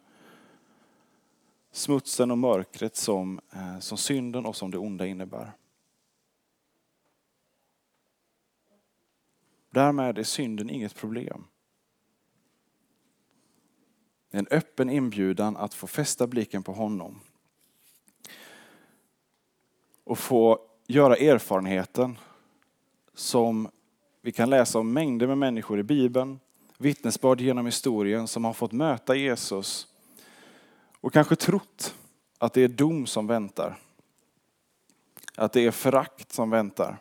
smutsen 1.72 2.32
och 2.32 2.38
mörkret 2.38 2.96
som, 2.96 3.40
eh, 3.54 3.80
som 3.80 3.98
synden 3.98 4.46
och 4.46 4.56
som 4.56 4.72
det 4.72 4.78
onda 4.78 5.06
innebär. 5.06 5.52
Därmed 9.70 10.18
är 10.18 10.24
synden 10.24 10.70
inget 10.70 10.96
problem. 10.96 11.44
Det 14.32 14.38
är 14.38 14.40
en 14.40 14.58
öppen 14.58 14.90
inbjudan 14.90 15.58
att 15.58 15.74
få 15.74 15.88
fästa 15.88 16.28
blicken 16.28 16.64
på 16.64 16.72
honom. 16.74 17.20
Och 20.04 20.20
få 20.20 20.60
göra 20.88 21.16
erfarenheten 21.16 22.18
som 23.14 23.70
vi 24.22 24.32
kan 24.32 24.50
läsa 24.50 24.80
om 24.80 24.94
mängder 24.94 25.28
med 25.28 25.38
människor 25.38 25.80
i 25.80 25.84
Bibeln, 25.84 26.40
vittnesbörd 26.78 27.42
genom 27.42 27.66
historien 27.66 28.28
som 28.28 28.46
har 28.46 28.54
fått 28.54 28.72
möta 28.72 29.16
Jesus 29.16 29.88
och 31.02 31.14
kanske 31.14 31.36
trott 31.36 31.96
att 32.38 32.54
det 32.54 32.62
är 32.62 32.68
dom 32.68 33.06
som 33.06 33.28
väntar. 33.28 33.80
Att 35.36 35.54
det 35.54 35.66
är 35.66 35.72
förakt 35.72 36.32
som 36.32 36.50
väntar 36.50 36.98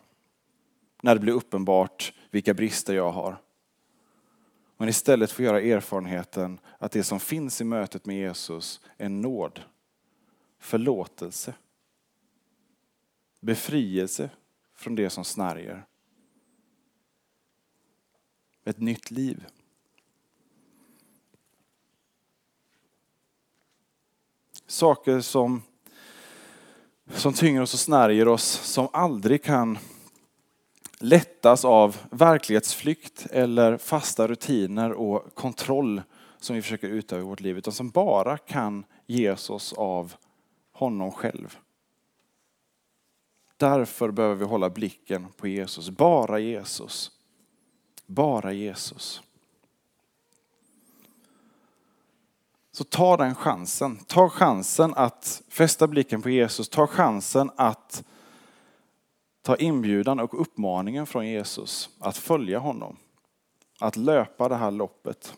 när 1.01 1.15
det 1.15 1.21
blir 1.21 1.33
uppenbart 1.33 2.13
vilka 2.31 2.53
brister 2.53 2.95
jag 2.95 3.11
har. 3.11 3.37
Men 4.77 4.89
istället 4.89 5.31
få 5.31 5.41
göra 5.43 5.61
erfarenheten 5.61 6.59
att 6.77 6.91
det 6.91 7.03
som 7.03 7.19
finns 7.19 7.61
i 7.61 7.63
mötet 7.63 8.05
med 8.05 8.17
Jesus 8.17 8.81
är 8.97 9.09
nåd, 9.09 9.61
förlåtelse, 10.59 11.53
befrielse 13.39 14.29
från 14.73 14.95
det 14.95 15.09
som 15.09 15.25
snärjer. 15.25 15.85
Ett 18.63 18.79
nytt 18.79 19.11
liv. 19.11 19.45
Saker 24.67 25.21
som, 25.21 25.61
som 27.13 27.33
tynger 27.33 27.61
oss 27.61 27.73
och 27.73 27.79
snärjer 27.79 28.27
oss, 28.27 28.43
som 28.43 28.87
aldrig 28.93 29.43
kan 29.43 29.77
lättas 30.99 31.65
av 31.65 31.97
verklighetsflykt 32.11 33.27
eller 33.31 33.77
fasta 33.77 34.27
rutiner 34.27 34.91
och 34.91 35.35
kontroll 35.35 36.01
som 36.39 36.55
vi 36.55 36.61
försöker 36.61 36.87
utöva 36.87 37.21
i 37.21 37.25
vårt 37.25 37.39
liv, 37.39 37.57
utan 37.57 37.73
som 37.73 37.89
bara 37.89 38.37
kan 38.37 38.85
ges 39.05 39.49
oss 39.49 39.73
av 39.73 40.13
honom 40.71 41.11
själv. 41.11 41.57
Därför 43.57 44.11
behöver 44.11 44.35
vi 44.35 44.45
hålla 44.45 44.69
blicken 44.69 45.27
på 45.37 45.47
Jesus, 45.47 45.89
bara 45.89 46.39
Jesus. 46.39 47.11
Bara 48.05 48.53
Jesus. 48.53 49.21
Så 52.71 52.83
ta 52.83 53.17
den 53.17 53.35
chansen. 53.35 53.97
Ta 54.07 54.29
chansen 54.29 54.93
att 54.95 55.41
fästa 55.49 55.87
blicken 55.87 56.21
på 56.21 56.29
Jesus. 56.29 56.69
Ta 56.69 56.87
chansen 56.87 57.51
att 57.55 58.03
ta 59.47 59.55
inbjudan 59.55 60.19
och 60.19 60.41
uppmaningen 60.41 61.05
från 61.05 61.27
Jesus 61.27 61.89
att 61.99 62.17
följa 62.17 62.59
honom. 62.59 62.97
Att 63.79 63.95
löpa 63.95 64.49
det 64.49 64.55
här 64.55 64.71
loppet. 64.71 65.37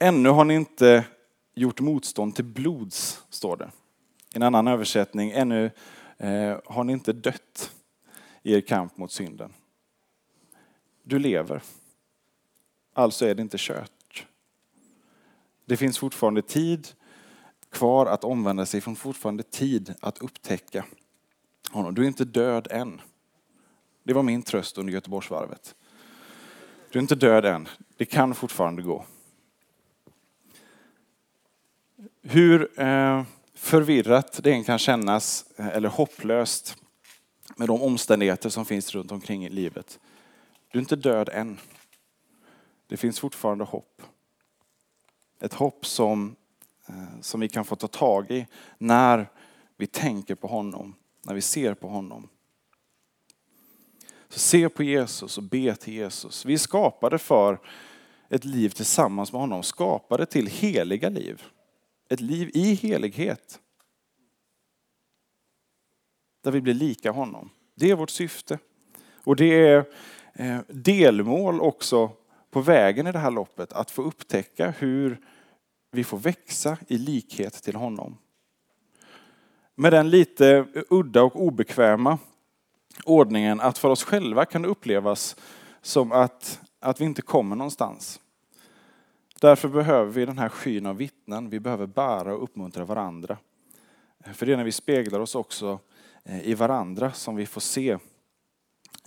Ännu 0.00 0.28
har 0.28 0.44
ni 0.44 0.54
inte 0.54 1.04
gjort 1.54 1.80
motstånd 1.80 2.36
till 2.36 2.44
blods, 2.44 3.22
står 3.30 3.56
det. 3.56 3.70
I 4.34 4.36
en 4.36 4.42
annan 4.42 4.68
översättning, 4.68 5.30
ännu 5.30 5.70
eh, 6.16 6.58
har 6.64 6.84
ni 6.84 6.92
inte 6.92 7.12
dött 7.12 7.72
i 8.42 8.54
er 8.54 8.60
kamp 8.60 8.96
mot 8.96 9.12
synden. 9.12 9.52
Du 11.02 11.18
lever. 11.18 11.62
Alltså 12.94 13.26
är 13.26 13.34
det 13.34 13.42
inte 13.42 13.58
kört. 13.58 14.26
Det 15.64 15.76
finns 15.76 15.98
fortfarande 15.98 16.42
tid 16.42 16.88
kvar 17.70 18.06
att 18.06 18.24
omvända 18.24 18.66
sig, 18.66 18.80
från 18.80 18.96
fortfarande 18.96 19.42
tid 19.42 19.94
att 20.00 20.18
upptäcka 20.18 20.84
honom. 21.70 21.94
Du 21.94 22.02
är 22.02 22.06
inte 22.06 22.24
död 22.24 22.68
än. 22.70 23.00
Det 24.02 24.12
var 24.12 24.22
min 24.22 24.42
tröst 24.42 24.78
under 24.78 24.92
Göteborgsvarvet. 24.92 25.74
Du 26.90 26.98
är 26.98 27.00
inte 27.00 27.14
död 27.14 27.44
än. 27.44 27.68
Det 27.96 28.04
kan 28.04 28.34
fortfarande 28.34 28.82
gå. 28.82 29.04
Hur 32.22 32.80
eh, 32.80 33.24
förvirrat 33.54 34.40
det 34.42 34.52
än 34.52 34.64
kan 34.64 34.78
kännas, 34.78 35.44
eh, 35.56 35.66
eller 35.66 35.88
hopplöst, 35.88 36.76
med 37.56 37.68
de 37.68 37.82
omständigheter 37.82 38.48
som 38.48 38.64
finns 38.64 38.94
runt 38.94 39.12
omkring 39.12 39.44
i 39.44 39.48
livet. 39.48 39.98
Du 40.72 40.78
är 40.78 40.80
inte 40.80 40.96
död 40.96 41.28
än. 41.28 41.58
Det 42.86 42.96
finns 42.96 43.20
fortfarande 43.20 43.64
hopp. 43.64 44.02
Ett 45.40 45.54
hopp 45.54 45.86
som, 45.86 46.36
eh, 46.86 47.20
som 47.20 47.40
vi 47.40 47.48
kan 47.48 47.64
få 47.64 47.76
ta 47.76 47.88
tag 47.88 48.30
i 48.30 48.46
när 48.78 49.28
vi 49.76 49.86
tänker 49.86 50.34
på 50.34 50.46
honom 50.46 50.94
när 51.22 51.34
vi 51.34 51.40
ser 51.40 51.74
på 51.74 51.88
honom. 51.88 52.28
Så 54.28 54.38
se 54.38 54.68
på 54.68 54.82
Jesus 54.82 55.38
och 55.38 55.44
be 55.44 55.76
till 55.76 55.94
Jesus. 55.94 56.44
Vi 56.44 56.54
är 56.54 56.58
skapade 56.58 57.18
för 57.18 57.58
ett 58.28 58.44
liv 58.44 58.68
tillsammans 58.68 59.32
med 59.32 59.40
honom, 59.40 59.62
skapade 59.62 60.26
till 60.26 60.46
heliga 60.46 61.08
liv. 61.08 61.42
Ett 62.08 62.20
liv 62.20 62.50
i 62.54 62.74
helighet. 62.74 63.60
Där 66.42 66.50
vi 66.50 66.60
blir 66.60 66.74
lika 66.74 67.10
honom. 67.10 67.50
Det 67.74 67.90
är 67.90 67.94
vårt 67.94 68.10
syfte. 68.10 68.58
Och 69.24 69.36
det 69.36 69.68
är 69.68 69.84
eh, 70.34 70.60
delmål 70.68 71.60
också 71.60 72.10
på 72.50 72.60
vägen 72.60 73.06
i 73.06 73.12
det 73.12 73.18
här 73.18 73.30
loppet, 73.30 73.72
att 73.72 73.90
få 73.90 74.02
upptäcka 74.02 74.70
hur 74.70 75.20
vi 75.90 76.04
får 76.04 76.18
växa 76.18 76.78
i 76.88 76.98
likhet 76.98 77.62
till 77.62 77.76
honom 77.76 78.18
med 79.80 79.92
den 79.92 80.10
lite 80.10 80.66
udda 80.90 81.22
och 81.22 81.42
obekväma 81.42 82.18
ordningen 83.04 83.60
att 83.60 83.78
för 83.78 83.88
oss 83.88 84.04
själva 84.04 84.44
kan 84.44 84.62
det 84.62 84.68
upplevas 84.68 85.36
som 85.82 86.12
att, 86.12 86.60
att 86.80 87.00
vi 87.00 87.04
inte 87.04 87.22
kommer 87.22 87.56
någonstans. 87.56 88.20
Därför 89.40 89.68
behöver 89.68 90.12
vi 90.12 90.26
den 90.26 90.38
här 90.38 90.48
skyn 90.48 90.86
av 90.86 90.96
vittnen. 90.96 91.50
Vi 91.50 91.60
behöver 91.60 91.86
bära 91.86 92.34
och 92.34 92.42
uppmuntra 92.42 92.84
varandra. 92.84 93.38
För 94.34 94.46
det 94.46 94.52
är 94.52 94.56
när 94.56 94.64
vi 94.64 94.72
speglar 94.72 95.20
oss 95.20 95.34
också 95.34 95.78
eh, 96.24 96.48
i 96.48 96.54
varandra 96.54 97.12
som 97.12 97.36
vi 97.36 97.46
får 97.46 97.60
se 97.60 97.98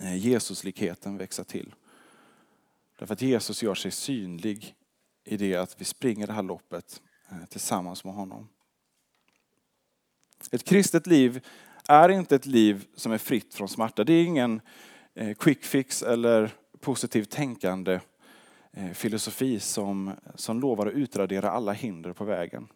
eh, 0.00 0.16
Jesuslikheten 0.16 1.16
växa 1.16 1.44
till. 1.44 1.74
Därför 2.98 3.14
att 3.14 3.22
Jesus 3.22 3.62
gör 3.62 3.74
sig 3.74 3.90
synlig 3.90 4.74
i 5.24 5.36
det 5.36 5.54
att 5.54 5.80
vi 5.80 5.84
springer 5.84 6.26
det 6.26 6.32
här 6.32 6.42
loppet 6.42 7.02
eh, 7.28 7.48
tillsammans 7.48 8.04
med 8.04 8.14
honom. 8.14 8.48
Ett 10.50 10.64
kristet 10.64 11.06
liv 11.06 11.46
är 11.88 12.08
inte 12.08 12.36
ett 12.36 12.46
liv 12.46 12.86
som 12.94 13.12
är 13.12 13.18
fritt 13.18 13.54
från 13.54 13.68
smärta. 13.68 14.04
Det 14.04 14.12
är 14.12 14.24
ingen 14.24 14.60
eh, 15.14 15.34
quick 15.34 15.64
fix 15.64 16.02
eller 16.02 16.50
positivt 16.80 17.30
tänkande-filosofi 17.30 19.54
eh, 19.54 19.60
som, 19.60 20.12
som 20.34 20.60
lovar 20.60 20.86
att 20.86 20.92
utradera 20.92 21.50
alla 21.50 21.72
hinder 21.72 22.12
på 22.12 22.24
vägen. 22.24 22.68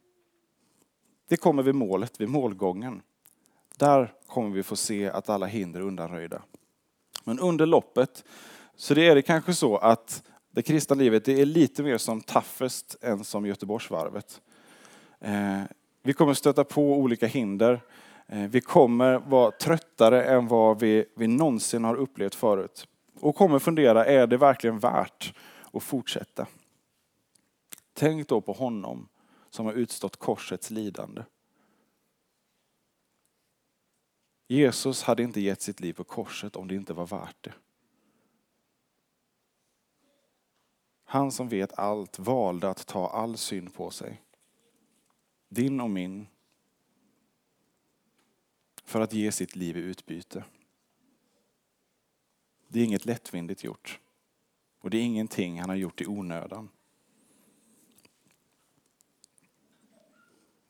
Det 1.28 1.36
kommer 1.36 1.62
vid 1.62 1.74
målet, 1.74 2.20
vid 2.20 2.28
målgången. 2.28 3.02
Där 3.76 4.12
kommer 4.26 4.50
vi 4.50 4.62
få 4.62 4.76
se 4.76 5.10
att 5.10 5.28
alla 5.28 5.46
hinder 5.46 5.80
är 5.80 5.84
undanröjda. 5.84 6.42
Men 7.24 7.38
under 7.38 7.66
loppet 7.66 8.24
så 8.76 8.94
det 8.94 9.06
är 9.06 9.14
det 9.14 9.22
kanske 9.22 9.54
så 9.54 9.76
att 9.76 10.22
det 10.50 10.62
kristna 10.62 10.96
livet 10.96 11.24
det 11.24 11.40
är 11.40 11.46
lite 11.46 11.82
mer 11.82 11.98
som 11.98 12.20
Taffest 12.20 12.96
än 13.00 13.24
som 13.24 13.46
Göteborgsvarvet. 13.46 14.40
Eh, 15.20 15.62
vi 16.08 16.14
kommer 16.14 16.34
stöta 16.34 16.64
på 16.64 16.94
olika 16.94 17.26
hinder. 17.26 17.84
Eh, 18.26 18.48
vi 18.48 18.60
kommer 18.60 19.18
vara 19.18 19.50
tröttare 19.50 20.24
än 20.24 20.48
vad 20.48 20.80
vi, 20.80 21.04
vi 21.16 21.26
någonsin 21.26 21.84
har 21.84 21.94
upplevt 21.94 22.34
förut. 22.34 22.88
Och 23.20 23.36
kommer 23.36 23.58
fundera, 23.58 24.04
är 24.04 24.26
det 24.26 24.36
verkligen 24.36 24.78
värt 24.78 25.34
att 25.72 25.82
fortsätta? 25.82 26.46
Tänk 27.92 28.28
då 28.28 28.40
på 28.40 28.52
honom 28.52 29.08
som 29.50 29.66
har 29.66 29.72
utstått 29.72 30.16
korsets 30.16 30.70
lidande. 30.70 31.22
Jesus 34.46 35.02
hade 35.02 35.22
inte 35.22 35.40
gett 35.40 35.62
sitt 35.62 35.80
liv 35.80 35.92
på 35.92 36.04
korset 36.04 36.56
om 36.56 36.68
det 36.68 36.74
inte 36.74 36.92
var 36.92 37.06
värt 37.06 37.36
det. 37.40 37.52
Han 41.04 41.32
som 41.32 41.48
vet 41.48 41.78
allt 41.78 42.18
valde 42.18 42.68
att 42.68 42.86
ta 42.86 43.08
all 43.08 43.36
synd 43.36 43.74
på 43.74 43.90
sig 43.90 44.22
din 45.48 45.80
och 45.80 45.90
min, 45.90 46.26
för 48.84 49.00
att 49.00 49.12
ge 49.12 49.32
sitt 49.32 49.56
liv 49.56 49.76
i 49.76 49.80
utbyte. 49.80 50.44
Det 52.68 52.80
är 52.80 52.84
inget 52.84 53.06
lättvindigt 53.06 53.64
gjort. 53.64 54.00
Och 54.80 54.90
det 54.90 54.98
är 54.98 55.02
ingenting 55.02 55.60
han 55.60 55.68
har 55.68 55.76
gjort 55.76 56.00
i 56.00 56.06
onödan. 56.06 56.68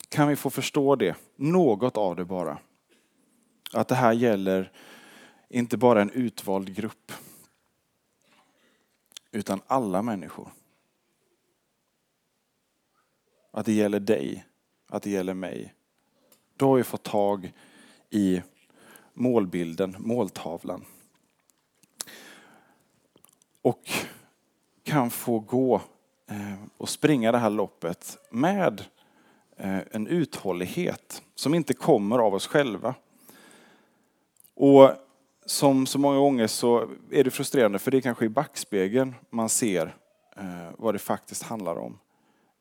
Kan 0.09 0.29
vi 0.29 0.37
få 0.37 0.51
förstå 0.51 0.97
det? 0.97 1.17
Något 1.37 1.97
av 1.97 2.17
det 2.17 2.25
bara. 2.25 2.59
Att 3.73 3.89
det 3.89 3.95
här 3.95 4.13
gäller 4.13 4.73
inte 5.49 5.77
bara 5.77 6.03
en 6.03 6.11
utvald 6.11 6.75
grupp. 6.75 7.13
Utan 9.31 9.61
alla 9.67 10.03
människor. 10.03 10.53
Att 13.51 13.67
det 13.67 13.73
gäller 13.73 14.01
dig 14.01 14.47
att 14.89 15.03
det 15.03 15.11
gäller 15.11 15.35
mig. 15.35 15.75
Då 16.57 16.69
har 16.69 16.77
vi 16.77 16.85
fått 16.85 17.03
tag 17.03 17.53
i 18.11 18.43
målbilden, 19.15 19.97
måltavlan. 19.99 20.85
och 23.69 23.91
kan 24.83 25.11
få 25.11 25.39
gå 25.39 25.75
eh, 26.31 26.55
och 26.77 26.89
springa 26.89 27.33
det 27.33 27.39
här 27.39 27.51
loppet 27.51 28.19
med 28.31 28.85
eh, 29.57 29.79
en 29.91 30.07
uthållighet 30.07 31.23
som 31.35 31.55
inte 31.55 31.75
kommer 31.75 32.19
av 32.19 32.35
oss 32.35 32.47
själva. 32.47 32.95
Och 34.55 34.91
som 35.47 35.87
så 35.87 35.99
många 35.99 36.19
gånger 36.19 36.47
så 36.47 36.89
är 37.11 37.25
det 37.25 37.31
frustrerande 37.31 37.79
för 37.79 37.91
det 37.91 37.97
är 37.97 38.01
kanske 38.01 38.25
i 38.25 38.29
backspegeln 38.29 39.15
man 39.31 39.49
ser 39.49 39.97
eh, 40.37 40.71
vad 40.79 40.95
det 40.95 40.99
faktiskt 40.99 41.43
handlar 41.43 41.77
om. 41.77 41.99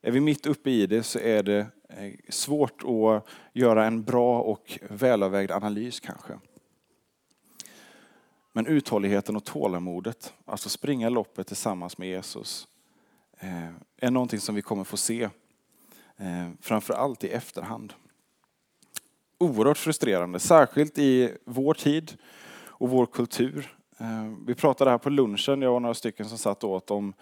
Är 0.01 0.12
vi 0.12 0.19
mitt 0.19 0.45
uppe 0.45 0.69
i 0.69 0.88
det 0.88 1.03
så 1.03 1.19
är 1.19 1.43
det 1.43 1.67
eh, 1.89 2.13
svårt 2.29 2.83
att 2.83 3.27
göra 3.53 3.86
en 3.86 4.03
bra 4.03 4.41
och 4.41 4.79
välavvägd 4.89 5.51
analys 5.51 5.99
kanske. 5.99 6.39
Men 8.53 8.67
uthålligheten 8.67 9.36
och 9.36 9.43
tålamodet, 9.43 10.33
alltså 10.45 10.69
springa 10.69 11.10
loppet 11.10 11.47
tillsammans 11.47 11.97
med 11.97 12.10
Jesus, 12.10 12.67
eh, 13.39 13.69
är 13.97 14.12
någonting 14.12 14.39
som 14.39 14.55
vi 14.55 14.62
kommer 14.62 14.83
få 14.83 14.97
se, 14.97 15.23
eh, 15.23 15.29
Framförallt 16.17 16.65
framför 16.65 16.93
allt 16.93 17.23
i 17.23 17.29
efterhand. 17.29 17.93
Oerhört 19.38 19.77
frustrerande, 19.77 20.39
särskilt 20.39 20.97
i 20.97 21.38
vår 21.45 21.73
tid 21.73 22.17
och 22.65 22.89
vår 22.89 23.05
kultur. 23.05 23.73
Vi 24.47 24.55
pratade 24.55 24.91
här 24.91 24.97
på 24.97 25.10
lunchen, 25.10 25.62
jag 25.62 25.75
och 25.75 25.81
några 25.81 25.93
stycken 25.93 26.29
som 26.29 26.38
satt 26.38 26.63
åt 26.63 26.91
om 26.91 27.13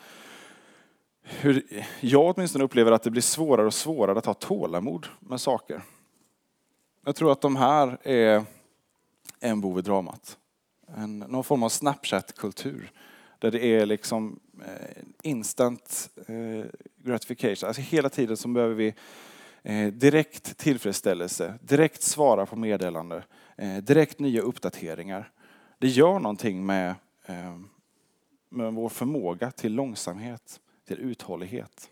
hur 1.28 1.86
jag 2.02 2.36
åtminstone 2.36 2.64
upplever 2.64 2.92
att 2.92 3.04
det 3.04 3.12
blir 3.12 3.22
svårare 3.22 3.68
och 3.68 3.74
svårare 3.74 4.18
att 4.18 4.26
ha 4.26 4.34
tålamod 4.34 5.08
med 5.20 5.42
saker. 5.42 5.82
Jag 7.06 7.16
tror 7.16 7.32
att 7.32 7.42
de 7.42 7.56
här 7.56 7.98
är 8.04 8.46
en 9.40 9.62
bov 9.62 9.80
i 9.80 9.82
dramat 9.82 10.38
en, 10.88 11.20
någon 11.20 11.44
form 11.44 11.64
av 11.64 11.70
Snapchat-kultur. 11.70 12.92
Där 13.40 13.52
det 13.52 13.66
är 13.66 13.86
liksom 13.86 14.40
eh, 14.66 15.04
instant 15.24 16.10
eh, 16.28 16.66
gratification. 17.04 17.68
Alltså 17.68 17.82
hela 17.82 18.10
tiden 18.10 18.38
så 18.38 18.48
behöver 18.48 18.76
vi 18.76 18.94
eh, 19.64 19.94
direkt 19.94 20.58
tillfredsställelse, 20.58 21.54
direkt 21.62 22.02
svara 22.02 22.46
på 22.46 22.56
meddelande, 22.56 23.24
eh, 23.58 23.78
direkt 23.78 24.20
nya 24.20 24.42
uppdateringar. 24.42 25.32
Det 25.80 25.88
gör 25.88 26.20
någonting 26.20 26.66
med, 26.66 26.96
eh, 27.26 27.60
med 28.50 28.74
vår 28.74 28.90
förmåga 28.90 29.52
till 29.52 29.74
långsamhet, 29.74 30.60
till 30.86 31.00
uthållighet. 31.00 31.92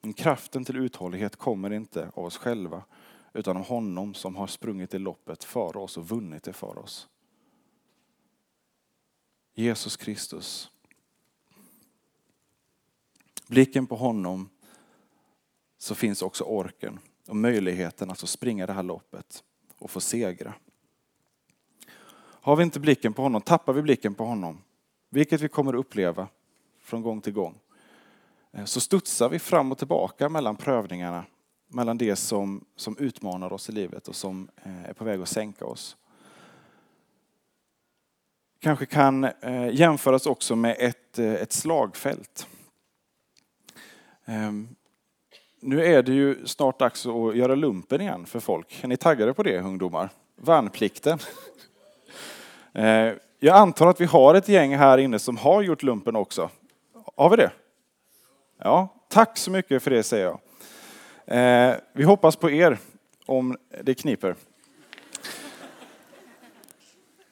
Men 0.00 0.12
kraften 0.12 0.64
till 0.64 0.76
uthållighet 0.76 1.36
kommer 1.36 1.72
inte 1.72 2.10
av 2.14 2.24
oss 2.24 2.36
själva 2.36 2.84
utan 3.32 3.56
av 3.56 3.66
honom 3.66 4.14
som 4.14 4.36
har 4.36 4.46
sprungit 4.46 4.94
i 4.94 4.98
loppet 4.98 5.44
för 5.44 5.76
oss 5.76 5.96
och 5.96 6.08
vunnit 6.08 6.42
det 6.42 6.52
för 6.52 6.78
oss. 6.78 7.08
Jesus 9.54 9.96
Kristus. 9.96 10.70
Blicken 13.46 13.86
på 13.86 13.96
honom 13.96 14.48
så 15.78 15.94
finns 15.94 16.22
också 16.22 16.44
orken 16.44 16.98
och 17.26 17.36
möjligheten 17.36 18.10
att 18.10 18.20
få 18.20 18.26
springa 18.26 18.66
det 18.66 18.72
här 18.72 18.82
loppet 18.82 19.44
och 19.78 19.90
få 19.90 20.00
segra. 20.00 20.54
Har 22.42 22.56
vi 22.56 22.62
inte 22.62 22.80
blicken 22.80 23.12
på 23.12 23.22
honom, 23.22 23.42
tappar 23.42 23.72
vi 23.72 23.82
blicken 23.82 24.14
på 24.14 24.24
honom, 24.24 24.62
vilket 25.10 25.40
vi 25.40 25.48
kommer 25.48 25.72
att 25.72 25.80
uppleva 25.80 26.28
från 26.82 27.02
gång 27.02 27.20
till 27.20 27.32
gång, 27.32 27.58
eh, 28.52 28.64
så 28.64 28.80
studsar 28.80 29.28
vi 29.28 29.38
fram 29.38 29.72
och 29.72 29.78
tillbaka 29.78 30.28
mellan 30.28 30.56
prövningarna 30.56 31.24
mellan 31.72 31.98
det 31.98 32.16
som, 32.16 32.64
som 32.76 32.96
utmanar 32.98 33.52
oss 33.52 33.68
i 33.68 33.72
livet 33.72 34.08
och 34.08 34.16
som 34.16 34.48
eh, 34.62 34.84
är 34.84 34.92
på 34.92 35.04
väg 35.04 35.20
att 35.20 35.28
sänka 35.28 35.64
oss. 35.64 35.96
Kanske 38.60 38.86
kan 38.86 39.24
eh, 39.24 39.68
jämföras 39.72 40.26
också 40.26 40.56
med 40.56 40.76
ett, 40.78 41.18
ett 41.18 41.52
slagfält. 41.52 42.46
Ehm, 44.24 44.68
nu 45.60 45.84
är 45.84 46.02
det 46.02 46.12
ju 46.12 46.46
snart 46.46 46.78
dags 46.78 47.06
att 47.06 47.36
göra 47.36 47.54
lumpen 47.54 48.00
igen 48.00 48.26
för 48.26 48.40
folk. 48.40 48.84
Är 48.84 48.88
ni 48.88 48.96
taggade 48.96 49.34
på 49.34 49.42
det 49.42 49.60
ungdomar? 49.60 50.10
Värnplikten. 50.36 51.18
Jag 53.42 53.56
antar 53.56 53.86
att 53.86 54.00
vi 54.00 54.04
har 54.04 54.34
ett 54.34 54.48
gäng 54.48 54.76
här 54.76 54.98
inne 54.98 55.18
som 55.18 55.36
har 55.36 55.62
gjort 55.62 55.82
lumpen 55.82 56.16
också. 56.16 56.50
Har 57.16 57.30
vi 57.30 57.36
det? 57.36 57.50
Ja, 58.62 58.88
tack 59.08 59.38
så 59.38 59.50
mycket 59.50 59.82
för 59.82 59.90
det 59.90 60.02
säger 60.02 60.24
jag. 60.24 60.38
Eh, 61.70 61.76
vi 61.92 62.04
hoppas 62.04 62.36
på 62.36 62.50
er 62.50 62.78
om 63.26 63.56
det 63.82 63.94
kniper. 63.94 64.34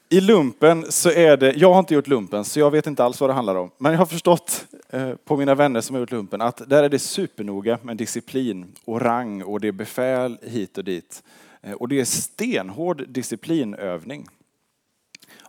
I 0.08 0.20
lumpen 0.20 0.92
så 0.92 1.10
är 1.10 1.36
det, 1.36 1.52
jag 1.52 1.72
har 1.72 1.78
inte 1.78 1.94
gjort 1.94 2.06
lumpen 2.06 2.44
så 2.44 2.60
jag 2.60 2.70
vet 2.70 2.86
inte 2.86 3.04
alls 3.04 3.20
vad 3.20 3.30
det 3.30 3.34
handlar 3.34 3.54
om. 3.54 3.70
Men 3.78 3.92
jag 3.92 3.98
har 3.98 4.06
förstått 4.06 4.66
eh, 4.90 5.14
på 5.14 5.36
mina 5.36 5.54
vänner 5.54 5.80
som 5.80 5.94
har 5.94 6.00
gjort 6.00 6.10
lumpen 6.10 6.40
att 6.40 6.68
där 6.68 6.82
är 6.82 6.88
det 6.88 6.98
supernoga 6.98 7.78
med 7.82 7.96
disciplin 7.96 8.74
och 8.84 9.00
rang 9.00 9.42
och 9.42 9.60
det 9.60 9.68
är 9.68 9.72
befäl 9.72 10.38
hit 10.42 10.78
och 10.78 10.84
dit. 10.84 11.22
Eh, 11.62 11.72
och 11.72 11.88
det 11.88 12.00
är 12.00 12.04
stenhård 12.04 13.04
disciplinövning. 13.08 14.28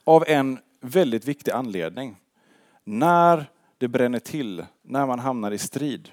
Av 0.10 0.24
en 0.28 0.60
väldigt 0.82 1.26
viktig 1.26 1.52
anledning. 1.52 2.16
När 2.84 3.46
det 3.78 3.88
bränner 3.88 4.20
till, 4.20 4.66
när 4.82 5.08
man 5.08 5.20
hamnar 5.20 5.52
i 5.52 5.58
strid, 5.58 6.12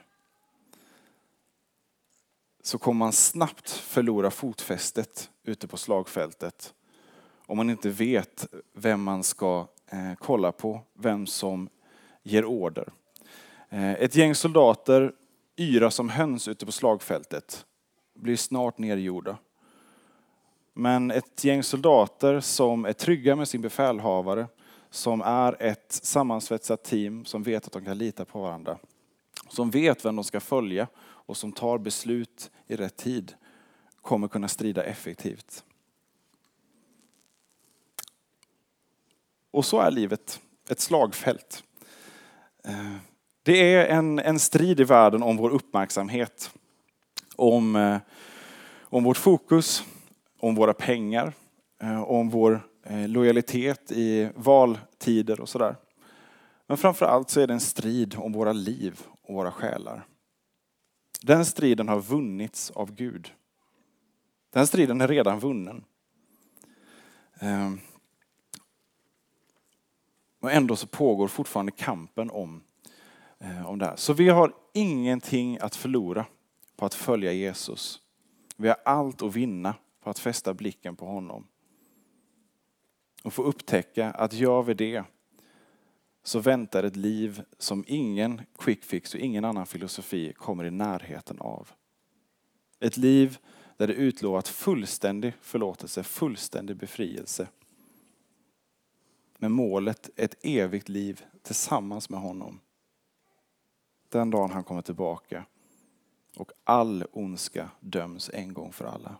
så 2.62 2.78
kommer 2.78 2.98
man 2.98 3.12
snabbt 3.12 3.70
förlora 3.70 4.30
fotfästet 4.30 5.30
ute 5.44 5.68
på 5.68 5.76
slagfältet. 5.76 6.74
Om 7.46 7.56
man 7.56 7.70
inte 7.70 7.90
vet 7.90 8.46
vem 8.72 9.02
man 9.02 9.22
ska 9.24 9.66
eh, 9.86 10.14
kolla 10.18 10.52
på, 10.52 10.80
vem 10.94 11.26
som 11.26 11.68
ger 12.22 12.44
order. 12.44 12.92
Eh, 13.68 13.92
ett 13.92 14.16
gäng 14.16 14.34
soldater 14.34 15.12
yra 15.56 15.90
som 15.90 16.08
höns 16.08 16.48
ute 16.48 16.66
på 16.66 16.72
slagfältet, 16.72 17.66
blir 18.14 18.36
snart 18.36 18.78
nergjorda. 18.78 19.38
Men 20.78 21.10
ett 21.10 21.44
gäng 21.44 21.62
soldater 21.62 22.40
som 22.40 22.84
är 22.84 22.92
trygga 22.92 23.36
med 23.36 23.48
sin 23.48 23.60
befälhavare, 23.60 24.46
som 24.90 25.20
är 25.20 25.62
ett 25.62 25.92
sammansvetsat 25.92 26.84
team 26.84 27.24
som 27.24 27.42
vet 27.42 27.66
att 27.66 27.72
de 27.72 27.84
kan 27.84 27.98
lita 27.98 28.24
på 28.24 28.40
varandra, 28.40 28.78
som 29.48 29.70
vet 29.70 30.04
vem 30.04 30.16
de 30.16 30.24
ska 30.24 30.40
följa 30.40 30.88
och 30.98 31.36
som 31.36 31.52
tar 31.52 31.78
beslut 31.78 32.50
i 32.66 32.76
rätt 32.76 32.96
tid 32.96 33.34
kommer 34.02 34.28
kunna 34.28 34.48
strida 34.48 34.82
effektivt. 34.84 35.64
Och 39.50 39.64
så 39.64 39.80
är 39.80 39.90
livet, 39.90 40.40
ett 40.68 40.80
slagfält. 40.80 41.64
Eh, 42.64 42.96
det 43.42 43.74
är 43.74 43.86
en, 43.86 44.18
en 44.18 44.38
strid 44.38 44.80
i 44.80 44.84
världen 44.84 45.22
om 45.22 45.36
vår 45.36 45.50
uppmärksamhet, 45.50 46.50
om, 47.36 47.76
eh, 47.76 47.98
om 48.82 49.04
vårt 49.04 49.16
fokus, 49.16 49.84
om 50.46 50.54
våra 50.54 50.74
pengar, 50.74 51.32
eh, 51.82 52.02
om 52.02 52.30
vår 52.30 52.68
eh, 52.82 53.08
lojalitet 53.08 53.92
i 53.92 54.30
valtider 54.34 55.40
och 55.40 55.48
sådär. 55.48 55.76
Men 56.66 56.76
framför 56.76 57.06
allt 57.06 57.30
så 57.30 57.40
är 57.40 57.46
det 57.46 57.52
en 57.52 57.60
strid 57.60 58.14
om 58.18 58.32
våra 58.32 58.52
liv 58.52 59.00
och 59.22 59.34
våra 59.34 59.52
själar. 59.52 60.06
Den 61.22 61.44
striden 61.44 61.88
har 61.88 62.00
vunnits 62.00 62.70
av 62.70 62.94
Gud. 62.94 63.32
Den 64.52 64.66
striden 64.66 65.00
är 65.00 65.08
redan 65.08 65.38
vunnen. 65.38 65.84
Ehm. 67.38 67.80
Och 70.40 70.52
ändå 70.52 70.76
så 70.76 70.86
pågår 70.86 71.28
fortfarande 71.28 71.72
kampen 71.72 72.30
om, 72.30 72.62
eh, 73.38 73.66
om 73.66 73.78
det 73.78 73.86
här. 73.86 73.96
Så 73.96 74.12
vi 74.12 74.28
har 74.28 74.52
ingenting 74.74 75.58
att 75.58 75.76
förlora 75.76 76.26
på 76.76 76.86
att 76.86 76.94
följa 76.94 77.32
Jesus. 77.32 78.00
Vi 78.56 78.68
har 78.68 78.76
allt 78.84 79.22
att 79.22 79.34
vinna 79.36 79.74
på 80.06 80.10
att 80.10 80.18
fästa 80.18 80.54
blicken 80.54 80.96
på 80.96 81.06
honom. 81.06 81.46
Och 83.24 83.32
få 83.32 83.42
upptäcka 83.42 84.10
att 84.10 84.32
gör 84.32 84.62
vi 84.62 84.74
det 84.74 85.04
så 86.22 86.38
väntar 86.38 86.82
ett 86.82 86.96
liv 86.96 87.42
som 87.58 87.84
ingen 87.86 88.42
quick 88.58 88.84
fix 88.84 89.14
och 89.14 89.20
ingen 89.20 89.44
annan 89.44 89.66
filosofi 89.66 90.32
kommer 90.32 90.64
i 90.64 90.70
närheten 90.70 91.40
av. 91.40 91.70
Ett 92.80 92.96
liv 92.96 93.38
där 93.76 93.86
det 93.86 93.92
utlovat 93.94 94.48
fullständig 94.48 95.34
förlåtelse, 95.40 96.02
fullständig 96.02 96.76
befrielse. 96.76 97.48
Med 99.38 99.50
målet 99.50 100.10
ett 100.16 100.34
evigt 100.42 100.88
liv 100.88 101.24
tillsammans 101.42 102.10
med 102.10 102.20
honom. 102.20 102.60
Den 104.08 104.30
dagen 104.30 104.50
han 104.50 104.64
kommer 104.64 104.82
tillbaka 104.82 105.44
och 106.36 106.52
all 106.64 107.04
ondska 107.12 107.70
döms 107.80 108.30
en 108.34 108.54
gång 108.54 108.72
för 108.72 108.84
alla. 108.84 109.18